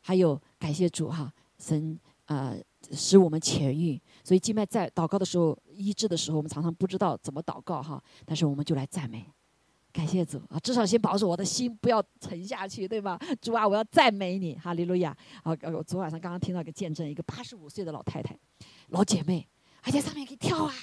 [0.00, 2.56] 还有感谢主哈，神呃
[2.90, 4.00] 使我们痊愈。
[4.24, 9.24] 所以敬拜在祷告的时候，医治的时候，我们常常不知道怎么祷告哈，但是我们就来赞美，
[9.94, 10.58] 感谢主啊！
[10.58, 13.16] 至少先保守我的心不要沉下去，对吧？
[13.40, 15.16] 主啊，我要赞美你，哈利路亚！
[15.44, 18.36] 啊，我昨晚上刚刚听到一个见证，一个八十五岁的老太太，
[18.88, 19.46] 老姐妹，
[19.80, 20.74] 还在上面可以跳啊！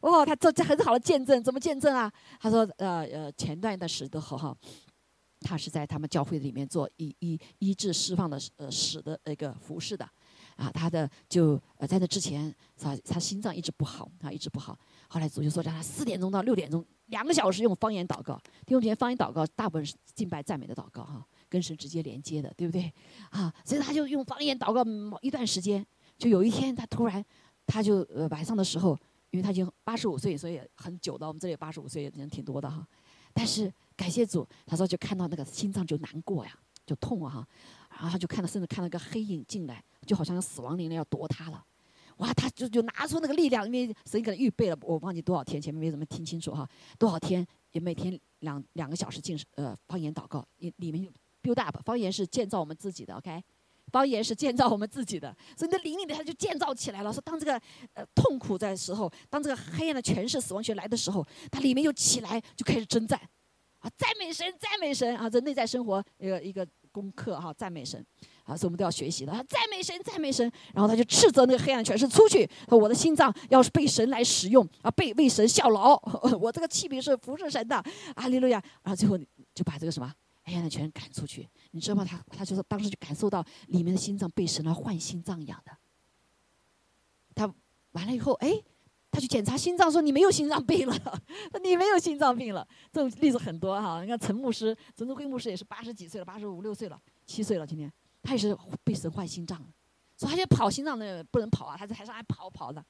[0.00, 2.12] 哦，她这这很好的见证，怎么见证啊？
[2.40, 4.56] 她说，呃呃，前段的时候哈，
[5.42, 10.04] 她是在他们教会里面做医医医治释放的呃使的那个服饰的。
[10.56, 14.76] 啊，她的就呃在那之前，她她心脏一直不好，啊一直不好。
[15.08, 18.36] 后来主就说让他四点钟到六点钟两个小时用方言祷告。
[18.64, 22.92] 弟兄姐妹，方言祷告大部分是敬拜赞美的祷告哈，跟神直接连接的，对不对？
[23.30, 24.84] 啊，所以他就用方言祷告
[25.22, 25.86] 一段时间。
[26.18, 27.24] 就有一天他突然，
[27.66, 28.98] 他就呃晚上的时候，
[29.30, 31.28] 因为他已经八十五岁，所以很久了。
[31.28, 32.86] 我们这里八十五岁人挺多的哈。
[33.32, 36.52] 但是感谢主，他说就看到那个心脏就难过呀，
[36.86, 37.48] 就痛啊哈。
[37.90, 39.82] 然后他就看到，甚至看到个黑影进来。
[40.06, 41.64] 就好像死亡灵要夺他了，
[42.16, 42.32] 哇！
[42.34, 46.68] 他就就拿出那个力量，因为神给他预备了，我忘记多少天，前面没怎么听清楚哈。
[46.98, 51.10] 多少天也每天两两个小时进呃方言祷告，里里面有
[51.42, 53.42] build up，方言是建造我们自己的，OK？
[53.92, 57.12] 方言是建造我们自己的，所以那灵里面他就建造起来了。
[57.12, 57.52] 说当这个
[57.94, 63.16] 呃痛苦在时候，当这个黑暗的权势、死亡权来的时候，它里面又起来就开始征战，
[63.78, 63.88] 啊！
[63.96, 65.30] 赞美神，赞美神啊！
[65.30, 68.04] 这内在生活一个一个功课哈，赞美神。
[68.46, 69.32] 啊，所以我们都要学习的。
[69.48, 70.50] 赞美神，赞美神。
[70.72, 72.48] 然后他就斥责那个黑暗权势出去。
[72.68, 76.00] 说我的心脏要是被神来使用啊，被为神效劳。
[76.40, 77.82] 我这个器皿是服侍神的。
[78.14, 78.62] 阿利路亚。
[78.84, 79.18] 然后最后
[79.52, 80.10] 就把这个什么
[80.44, 81.48] 黑暗的权赶出去。
[81.72, 82.04] 你知道吗？
[82.04, 85.72] 他他就是当时就感受到里面的心脏被神来换心脏一样的。
[87.34, 87.52] 他
[87.92, 88.62] 完了以后，哎，
[89.10, 91.20] 他去检查心脏，说你没有心脏病了，
[91.62, 92.66] 你没有心脏病了。
[92.92, 94.00] 这种例子很多哈。
[94.02, 97.92] 你看陈牧师，陈宗辉牧师也是八十几岁了，八十五六岁了，七岁了今天。
[98.26, 99.56] 他也是被神换心脏，
[100.16, 102.84] 所以他就跑心脏的不能跑啊，他在台上还跑跑的。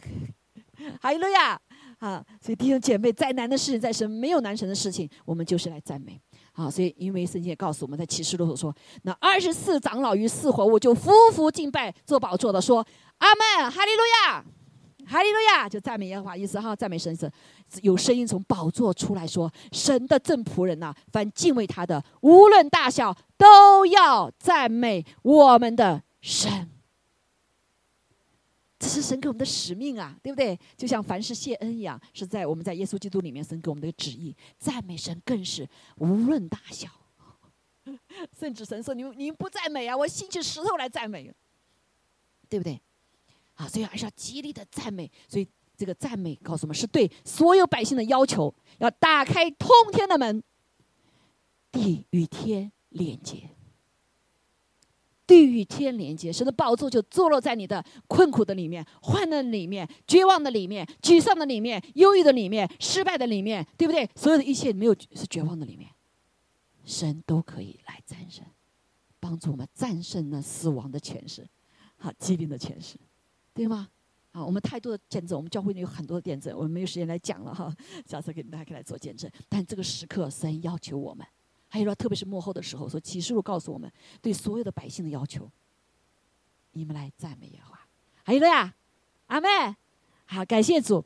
[1.00, 1.60] 哈利路亚，
[1.98, 6.20] 啊，所以弟兄姐妹，再难的事情，在神没有难成的事情，我们就是来赞美。
[6.52, 12.86] 啊，所以因为圣经也告诉我们在启示录所说，那二十四长老与四活物就夫妇敬拜做宝座的，说
[13.18, 14.44] 阿门，哈利路亚。
[15.08, 17.30] 哈利路亚，就赞美耶和华意思哈，赞美神是
[17.82, 26.70] 有声音从宝座出来说：“神的正仆人呐，凡敬畏他的，无论大小，都要赞美我们的神。”
[28.78, 30.58] 这是神给我们的使命啊，对不对？
[30.76, 34.36] 就像凡事谢恩一样，是在我们在耶稣基督里面，神给我们的旨意。
[34.58, 36.88] 赞美神更是无论大小，
[38.38, 41.34] 甚至神说：“你你不赞美啊，我兴起石头来赞美，
[42.48, 42.80] 对不对？”
[43.58, 45.10] 啊，所以还是要极力的赞美。
[45.28, 45.46] 所以
[45.76, 50.42] 这个赞美告诉我们，是对所有百姓的要求，要打开通天的门，
[51.72, 53.50] 地与天连接，
[55.26, 64.08] 地与天连接，神的宝座就坐落在你的困苦的里面、患难里面、绝望的里面、沮丧的里面、忧郁的里面、失败的里面，对不对？
[64.14, 65.90] 所有的一切没有是绝望的里面，
[66.84, 68.44] 神都可以来战胜，
[69.18, 71.46] 帮助我们战胜那死亡的权势，
[71.96, 72.96] 好疾病的权势。
[73.58, 73.88] 对吗？
[74.30, 77.74] 啊，我们太多的见证，我们教会里有很多的见证，我们没有时间来讲了哈。
[78.06, 79.28] 下次给大家可以来做见证。
[79.48, 81.26] 但这个时刻，神要求我们，
[81.68, 83.90] 还有说，特别是幕后的时候，说启示录告诉我们，
[84.22, 85.50] 对所有的百姓的要求，
[86.70, 87.80] 你们来赞美耶和华。
[88.22, 88.72] 还有了呀，
[89.26, 89.48] 阿妹，
[90.26, 91.04] 好，感谢主。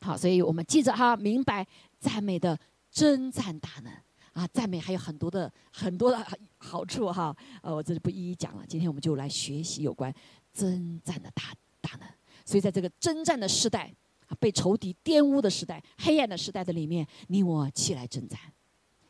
[0.00, 1.66] 好，所以我们记着哈，明白
[1.98, 2.56] 赞美的
[2.92, 3.92] 真赞大能
[4.34, 6.24] 啊，赞美还有很多的很多的
[6.58, 7.36] 好处哈。
[7.60, 8.64] 呃，我这里不一一讲了。
[8.68, 10.14] 今天我们就来学习有关
[10.52, 11.44] 真赞的大。
[11.82, 12.08] 大能，
[12.46, 13.92] 所以在这个征战的时代
[14.28, 18.38] 啊，被仇敌玷污的时代、黑暗的时代的里面，你我起来征战，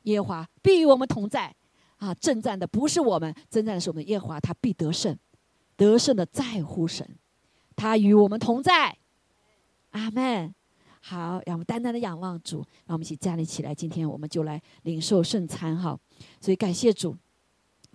[0.03, 1.55] 耶和华必与我们同在
[1.99, 2.12] 啊！
[2.14, 5.16] 征战的不是我们，征战的是我们耶和华，他必得胜，
[5.77, 7.09] 得胜的在乎神，
[7.77, 8.99] 他与我们同在。
[9.91, 10.53] 阿门。
[11.05, 13.75] 好，让我们单单的仰望主，让我们一起站立起来。
[13.75, 15.99] 今天我们就来领受圣餐哈。
[16.41, 17.16] 所以感谢主，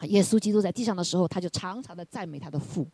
[0.04, 2.86] 耶稣基督在地上的时候，他就常常的赞美他的父。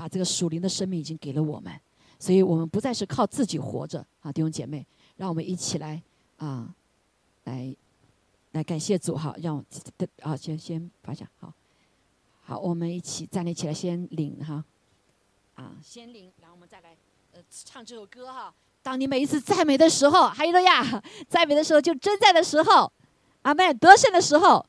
[0.00, 1.78] 把这个属灵的生命已经给了我们，
[2.18, 4.86] 所以我们不再是靠自己活着啊，弟兄姐妹，
[5.18, 6.02] 让我们一起来
[6.38, 6.74] 啊，
[7.44, 7.76] 来
[8.52, 9.62] 来感谢主哈，让我
[10.22, 11.52] 啊先先发下好，
[12.40, 14.64] 好，我们一起站立起来先领哈，
[15.56, 16.96] 啊先领，然后我们再来
[17.32, 18.54] 呃唱这首歌哈。
[18.82, 22.90] 当你每一次赞美的时候，还有了呀，赞美的时候就征战的时候，
[23.42, 24.64] 阿妹得胜的时候，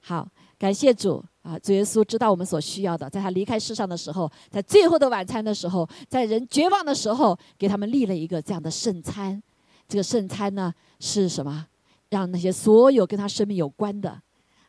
[0.00, 1.24] 好，感谢主。
[1.44, 9.40] 啊，主耶稣知道我们所需要的，在他离开世上的时候，在最后的晚餐的时候，在人绝望的时候，给他们立了一个这样的圣餐。
[9.86, 11.66] 这个圣餐呢是什么？
[12.08, 14.18] 让那些所有跟他生命有关的，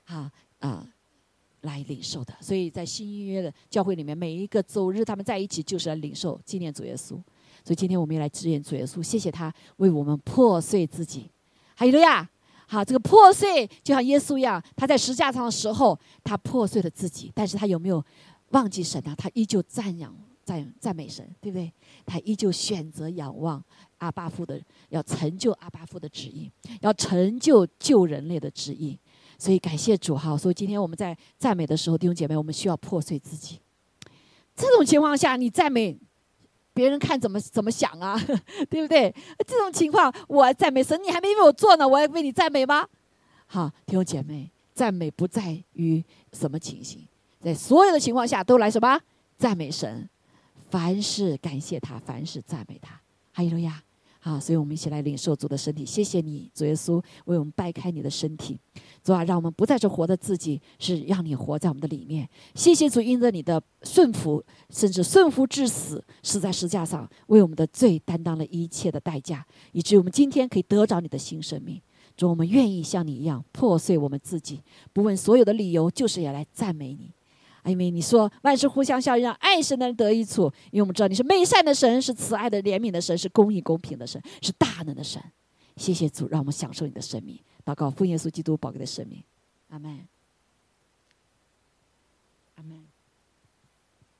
[0.04, 0.86] 啊啊，
[1.62, 2.34] 来领受的。
[2.42, 7.12] 所以在新约的教会里面，每一个周日他们在一起就是来领受纪念主耶稣。
[7.64, 11.30] 所以今天我们也来支援主耶稣，谢谢他为我们破碎自己。
[11.74, 12.30] 还有了呀，
[12.68, 18.04] 好，这个破碎就像耶稣一样，他在石架上的时候，他破碎了自己，但是他有没有
[18.50, 19.14] 忘记神啊？
[19.16, 21.72] 他依旧赞扬、赞赞美神，对不对？
[22.06, 23.64] 他依旧选择仰望
[24.00, 26.52] 阿巴夫的，要成就阿巴夫的旨意，
[26.82, 28.98] 要成就救人类的旨意。
[29.38, 30.38] 所以感谢主哈！
[30.38, 33.60] 所以今天我们在赞美的时候，弟兄姐妹，我们需要破碎自己。
[34.56, 36.00] 这种情况下，你赞美。
[36.76, 38.16] 别人看怎么怎么想啊，
[38.70, 39.12] 对不对？
[39.48, 42.88] 这种情况，我赞美神，你还没为我做呢，我要为你赞美吗？
[43.48, 46.04] 好，弟兄姐妹，赞美不在于
[46.34, 47.08] 什么情形，
[47.42, 49.00] 在所有的情况下都来什么
[49.38, 50.08] 赞美神，
[50.70, 53.00] 凡事感谢他，凡事赞美他，
[53.32, 53.82] 还有呀。
[54.20, 55.86] 好，所以我们一起来领受主的身体。
[55.86, 58.60] 谢谢你，主耶稣为我们掰开你的身体，
[59.06, 62.28] 主啊，让我们不再是活的自己，是让你活在我们的里面。
[62.56, 71.80] 谢谢主，因着你的顺服，甚至顺服至死，死在石架上，为我们的罪担当了一切的代价，以至于我们今天可以得着你的新生命。
[72.18, 74.60] 主，我们愿意像你一样破碎我们自己，
[74.92, 77.12] 不问所有的理由，就是要来赞美你。
[77.66, 80.52] 因为你说万事互相效应，让爱神的人得益处。
[80.72, 85.22] 因为我们知道你是美善的神，是慈爱的怜悯的神，是公义公平的神，是大能的神。
[85.78, 87.40] 谢谢主，让我们享受你的生命。
[87.66, 89.24] 祷告奉耶稣基督宝贵的生命，
[89.70, 90.08] 阿门。
[92.56, 92.86] 阿门。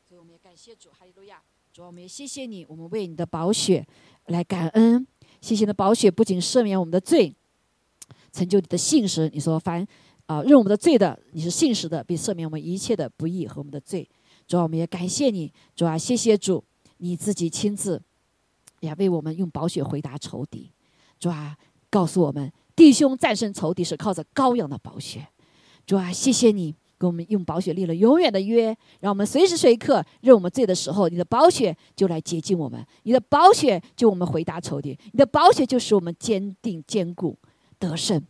[0.10, 1.42] 所以我们也感谢主，哈利路亚。
[1.72, 3.86] 主，我们也谢谢你，我们为你的宝血
[4.26, 5.06] 来感恩。
[5.42, 7.34] 谢谢你的宝血不仅赦免我们的罪，
[8.32, 9.30] 成就你的信实。
[9.34, 9.88] 你说凡。
[10.28, 14.10] 啊，认我们的罪的，你是信实的，并赦免我们一切的不义和我们的罪。
[14.48, 16.64] 主啊，我们也感谢你，主啊，谢谢主，
[16.98, 18.02] 你自己亲自
[18.80, 20.72] 也为我们用宝血回答仇敌。
[21.20, 21.56] 主啊，
[21.92, 25.28] 告诉我们，弟兄战胜仇敌是靠着羔羊的宝血。
[25.86, 37.38] 主啊，谢谢你给我们用宝血立了永远的约，让我们随时随刻认我们罪的时候，你的宝血就来洁净我们，你的宝血就我们回答仇敌，你的宝血就使我们坚定坚固
[37.78, 38.22] 得胜。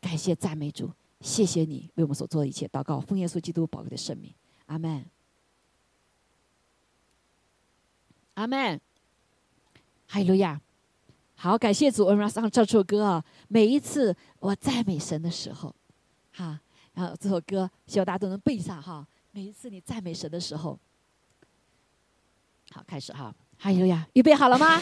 [0.00, 0.90] 感谢赞美主。
[1.20, 4.30] 谢谢你为我们所做的一切，祷告奉耶稣基督宝贵的生命，
[4.66, 5.06] 阿门，
[8.34, 8.78] 阿门，
[10.06, 10.60] 哈利路亚。
[11.36, 13.24] 好，感谢主，我们要唱这首歌啊。
[13.48, 15.74] 每一次我赞美神的时候，
[16.32, 16.58] 哈，
[16.94, 19.06] 然后这首歌希望大家都能背上哈。
[19.30, 20.78] 每一次你赞美神的时候，
[22.72, 24.80] 好，开始哈，哈利路亚，预备好了吗？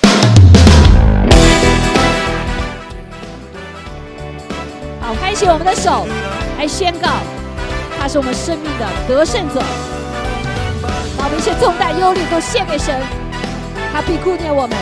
[5.00, 6.06] 好，开启我们的手，
[6.56, 7.08] 来宣告，
[7.98, 9.60] 他是我们生命的得胜者。
[11.18, 13.00] 把我们一切重担、忧虑都献给神，
[13.92, 14.76] 他必顾念我们。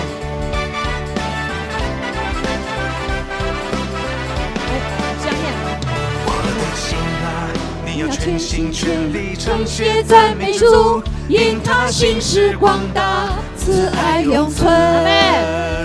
[8.00, 13.28] 要全心全力称谢赞美主，因他心事广大，
[13.58, 14.72] 慈爱永存。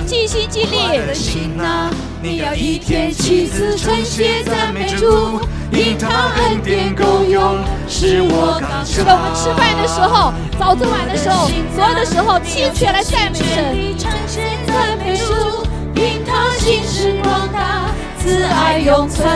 [0.06, 1.90] 尽心尽力的心呐。
[2.24, 5.42] 你要一天七次称谢赞美主，
[5.74, 7.58] 因他恩典够用，
[7.90, 8.86] 是我刚强。
[8.86, 13.98] 是的，我们吃饭的时候，早中晚的时候，所有的时候，清血来赞美神。
[13.98, 17.92] 称谢赞美主，因他心事广大，
[18.24, 19.28] 慈爱永存。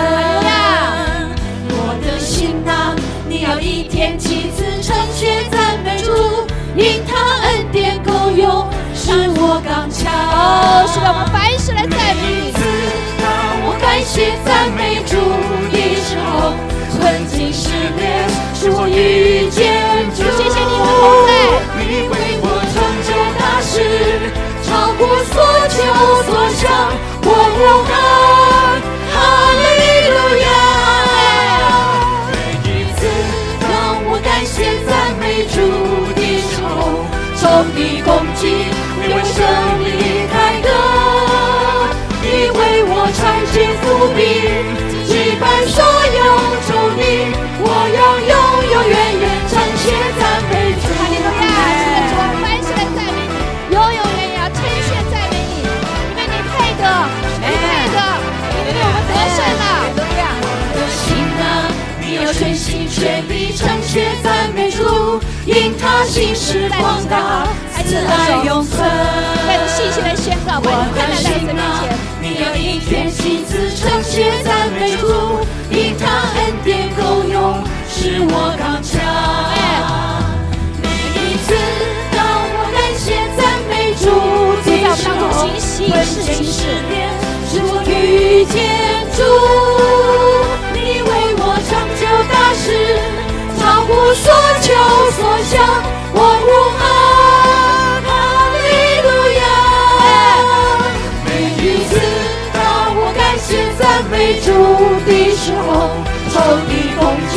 [3.50, 6.12] 要一天七次称谢赞美主，
[6.76, 10.14] 因他恩典够用，是我刚强。
[10.14, 12.54] 哦，是的，我们凡事来赞美你。
[13.82, 15.16] 感谢赞美主
[15.72, 16.54] 的时候，
[17.00, 19.82] 困境失恋，是我遇见
[20.14, 20.22] 主。
[20.38, 21.30] 谢谢你的同在，
[21.80, 23.74] 你为我成就大事，
[24.62, 25.34] 超过所
[25.70, 25.76] 求
[26.30, 26.70] 所想，
[27.24, 27.28] 我
[27.58, 27.58] 呼
[27.90, 28.39] 喊
[38.40, 38.48] 敌攻击，
[39.00, 39.04] 你。
[39.14, 39.38] 为胜
[39.84, 39.88] 利
[40.32, 40.68] 开灯，
[42.22, 42.26] 你。
[42.50, 43.20] 为我穿。
[43.50, 43.84] 心伏
[44.14, 44.20] 笔，
[45.10, 45.12] 击
[45.42, 46.22] 败所有
[46.68, 47.02] 仇敌，
[47.60, 47.66] 我
[47.98, 48.34] 要永
[48.70, 49.84] 永远远称谢
[50.20, 50.86] 赞美主。
[50.94, 51.44] 哈利路亚！
[52.40, 56.34] 欢喜来赞美你，永永远远要称谢赞美你，因为你。
[56.46, 56.84] 配的，
[57.42, 57.44] 你。
[57.50, 57.50] 配
[57.90, 57.98] 的，
[58.54, 59.66] 因为我们得胜了。
[59.66, 60.24] 哈利路亚！
[60.46, 61.04] 我的心
[61.42, 61.44] 啊，
[62.00, 62.04] 你。
[62.24, 67.48] 要全心全力称谢赞美主，因他心事广大，
[67.90, 68.88] 慈爱永存。
[69.48, 71.90] 带着信心来宣告，我的困难在你的面前。
[72.22, 75.10] 你要一天七次称谢赞美主，
[75.72, 76.06] 因他
[76.38, 78.94] 恩典够用，使我刚强。
[80.84, 80.86] 每
[81.18, 81.50] 一次
[82.14, 82.22] 当
[82.54, 84.06] 我感谢赞美主
[84.62, 85.18] 的时候，
[85.90, 86.62] 困境失
[86.94, 87.10] 恋，
[87.50, 88.56] 使我遇见
[89.18, 89.20] 主，
[90.76, 91.10] 你为
[91.42, 92.62] 我成就大事。
[93.90, 94.30] 乎所
[94.62, 94.68] 求
[95.18, 95.20] 所
[95.50, 95.58] 想，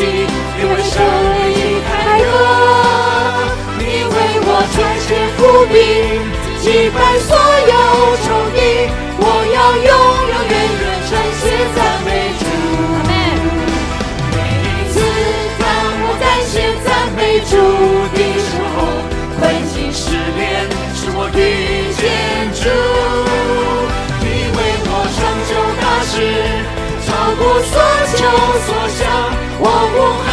[0.05, 2.27] 因为胜利开了，
[3.79, 5.41] 你为我穿血伏
[5.71, 5.75] 兵，
[6.61, 7.75] 击败所有
[8.25, 8.59] 仇敌，
[9.19, 9.25] 我
[9.55, 9.91] 要永
[10.29, 11.43] 永远远称谢
[11.75, 12.09] 赞美
[12.41, 12.43] 主。
[14.33, 14.35] 每
[14.67, 14.95] 一次
[15.61, 15.63] 当
[16.03, 17.53] 我感谢赞美主
[18.13, 18.77] 的时候，
[19.39, 19.41] 困
[19.73, 20.03] 境失
[20.37, 20.43] 恋，
[20.95, 21.39] 是我遇
[21.95, 22.03] 见
[22.59, 22.61] 主。
[24.21, 25.51] 你为我成就
[25.81, 26.13] 大事，
[27.07, 27.41] 超过
[27.71, 27.73] 所
[28.17, 28.19] 求
[28.67, 29.01] 所想，
[29.59, 30.32] 我不害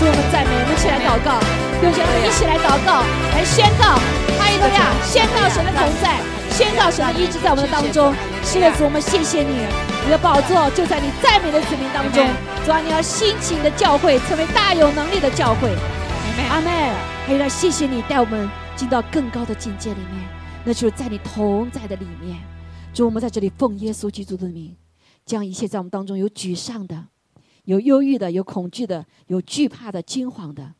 [0.00, 1.36] 主我们赞美，我们一起来祷告，
[1.76, 3.04] 弟兄姐妹一起来祷告，
[3.36, 4.00] 来宣告，
[4.40, 6.16] 哈利路亚，宣告神的同在，
[6.56, 8.08] 宣告神的医治在我们的当中。
[8.42, 9.60] 是的，主，我们谢谢你，
[10.06, 12.26] 你的宝座就在你赞美的子民当中。
[12.64, 15.68] 主啊，你要兴起你的教会，成为大有能力的教会。
[16.48, 16.70] 阿妹，
[17.26, 20.24] 还有要谢谢你带我们进到更高的境界里面，
[20.64, 22.40] 那就是在你同在的里面。
[22.94, 24.74] 主，我们在这里奉耶稣基督的名，
[25.26, 27.04] 将一切在我们当中有沮丧的、
[27.64, 30.72] 有忧郁的、有恐惧的、有惧怕的、惊慌的，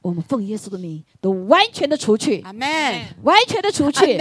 [0.00, 2.66] 我们奉耶稣的名都完全的除去，阿门，
[3.22, 4.16] 完全的除去。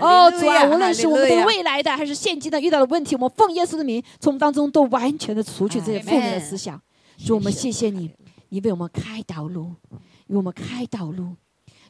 [0.00, 6.80] 哦，主啊，无论是我们对未来的还是现今的遇到的问题，我们奉耶稣的名，从我们当中都完全的除去这些负面的思想。
[7.18, 8.10] 主，我们谢谢你，
[8.50, 9.72] 你为我们开道路，
[10.28, 11.34] 为我们开道路。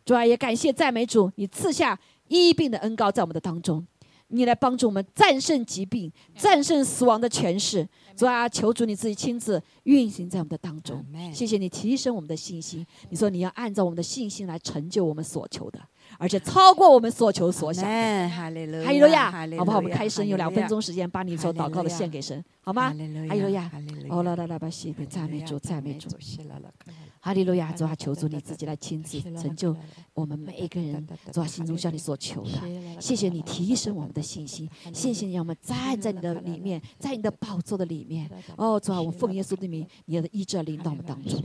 [0.04, 3.84] 主啊，也感谢赞美主，你赐下医病的恩膏在我们的当中，
[4.28, 7.86] 你来帮助我们战胜疾病，战胜死亡的权势。
[8.16, 11.04] 主啊，求主你自己亲自运行在我们的当中。
[11.32, 12.84] 谢谢你提升我们的信心。
[13.10, 15.78] 你说你要按照我们的信心来成就我们所求的，
[16.18, 18.28] 而且超过我们所求所想的。
[18.30, 19.76] 哈利路亚，哈利路亚，好不好？
[19.76, 22.88] 我们开声有两分钟时间，把你所祷告的献给神，好吗？
[22.88, 23.70] 哈利路亚，
[24.08, 26.08] 哦，来来来，把谢赞美主，赞美主。
[27.26, 29.76] 哈利路亚，主啊，求主你自己来亲自成就
[30.14, 33.00] 我们每一个人，主啊，心中向你所求的。
[33.00, 38.30] 谢谢你提升我们的信心，谢谢你让我们站在你的里面，在你的宝座的里面。
[38.56, 41.42] 哦，主啊，我奉耶稣的名，你的医治领导我们当中。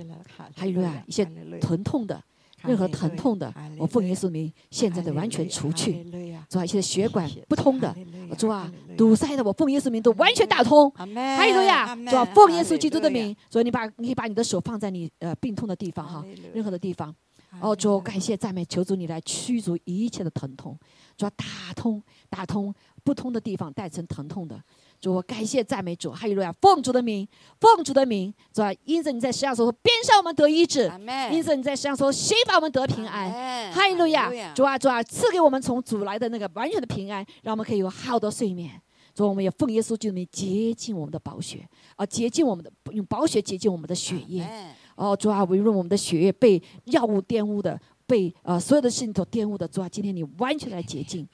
[0.56, 1.26] 哈利路亚，一些
[1.60, 2.24] 疼痛的。
[2.64, 6.04] 任何疼痛的，我奉耶稣名，现在的完全除去。
[6.50, 7.96] 主啊，现在血管不通的，
[8.38, 10.90] 主啊，堵塞的，我奉耶稣名都完全打通。
[10.92, 11.96] 哈利路亚！
[11.96, 17.14] 主啊，奉耶稣基督的名，主你把你可以把你的手放在你呃病痛的地方哈，任何的地方。
[17.60, 20.78] 哦，主感谢赞美，求主你来驱逐一切的疼痛，
[21.18, 21.46] 主啊，打
[21.76, 24.58] 通打通不通的地方，带成疼痛的。
[25.02, 26.52] 主，我感谢赞美主，哈利路亚！
[26.62, 27.28] 奉主的名，
[27.60, 30.88] 奉主的名，主啊，因着你在世上说，边上我们得医治；
[31.32, 33.74] 因着你在世上说，谁把我们得平安？
[33.74, 34.32] 哈利路亚！
[34.54, 38.80] 主啊，主啊，赐给我们从主来的那个完全的平安，让我们可以有好的睡眠。
[39.16, 44.48] 主，我们也奉耶稣基督名洁净我们的宝血，啊，洁净我们的用宝血洁净我们的血液。
[44.96, 51.28] 哦，主啊，无论我们的血液被药物玷污的，被呃所有的事情所玷污的，主啊，今天你完全来洁净。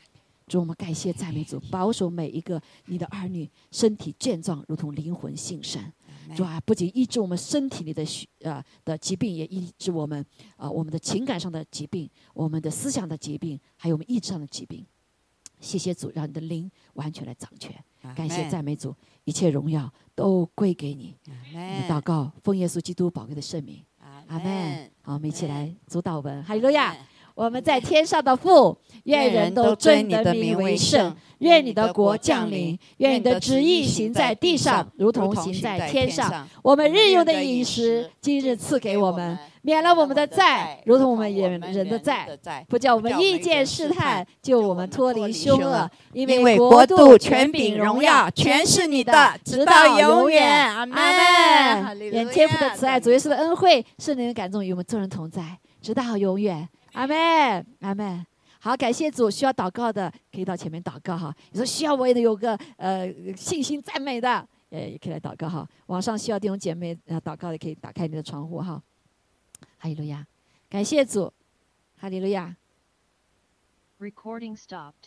[0.47, 5.81] 主，我们感谢赞美主，保守每一个你的儿女身体健壮，如同灵魂信神。
[6.35, 10.25] 主啊，不仅医治我们身体里的血啊的疾病，也医治我们
[10.55, 14.85] 啊我们的情感上的疾病，我们的思想的疾病，还有我们意志上的疾病。
[15.59, 17.73] 谢谢主，让你的灵完全来掌权。
[18.15, 21.15] 感谢赞美主，一切荣耀都归给你。
[21.25, 23.83] 我们祷告，奉耶稣基督宝贵的圣名。
[24.27, 24.91] 阿门。
[25.01, 26.95] 好，我们一起来主祷文，哈利路亚。
[27.37, 31.15] 我们在天上的父，愿人都尊你的名为圣。
[31.37, 36.47] 愿你的国降临，愿你的旨意行在地上，如同行在天上。
[36.63, 42.27] 我们日用的饮食，今日赐给我们，免了我们的债，如同我们人人的债，
[42.67, 45.87] 不叫我们遇见试探，救我们脱离凶恶。
[46.11, 50.73] 因为国度、权柄、荣耀，全是你的，直到永远。
[50.73, 50.97] 阿门。
[51.99, 55.43] 愿天父的慈爱、主耶稣的恩惠、圣灵的感动与我们众人同在，
[55.83, 56.67] 直到永远。
[56.93, 58.25] 阿妹，阿妹。
[58.59, 59.29] 好，感谢主。
[59.29, 61.33] 需要祷告的可以到前面祷告哈。
[61.51, 64.29] 你说需要我也有个呃信心赞美的，
[64.69, 65.67] 呃，也可以来祷告哈。
[65.85, 68.81] 网上需要弟兄姐妹呃祷告的，可以打开你的窗户哈。
[69.77, 70.25] 哈利路亚，
[70.69, 71.31] 感谢主，
[71.99, 72.55] 哈利路亚。
[73.99, 75.05] Recording stopped.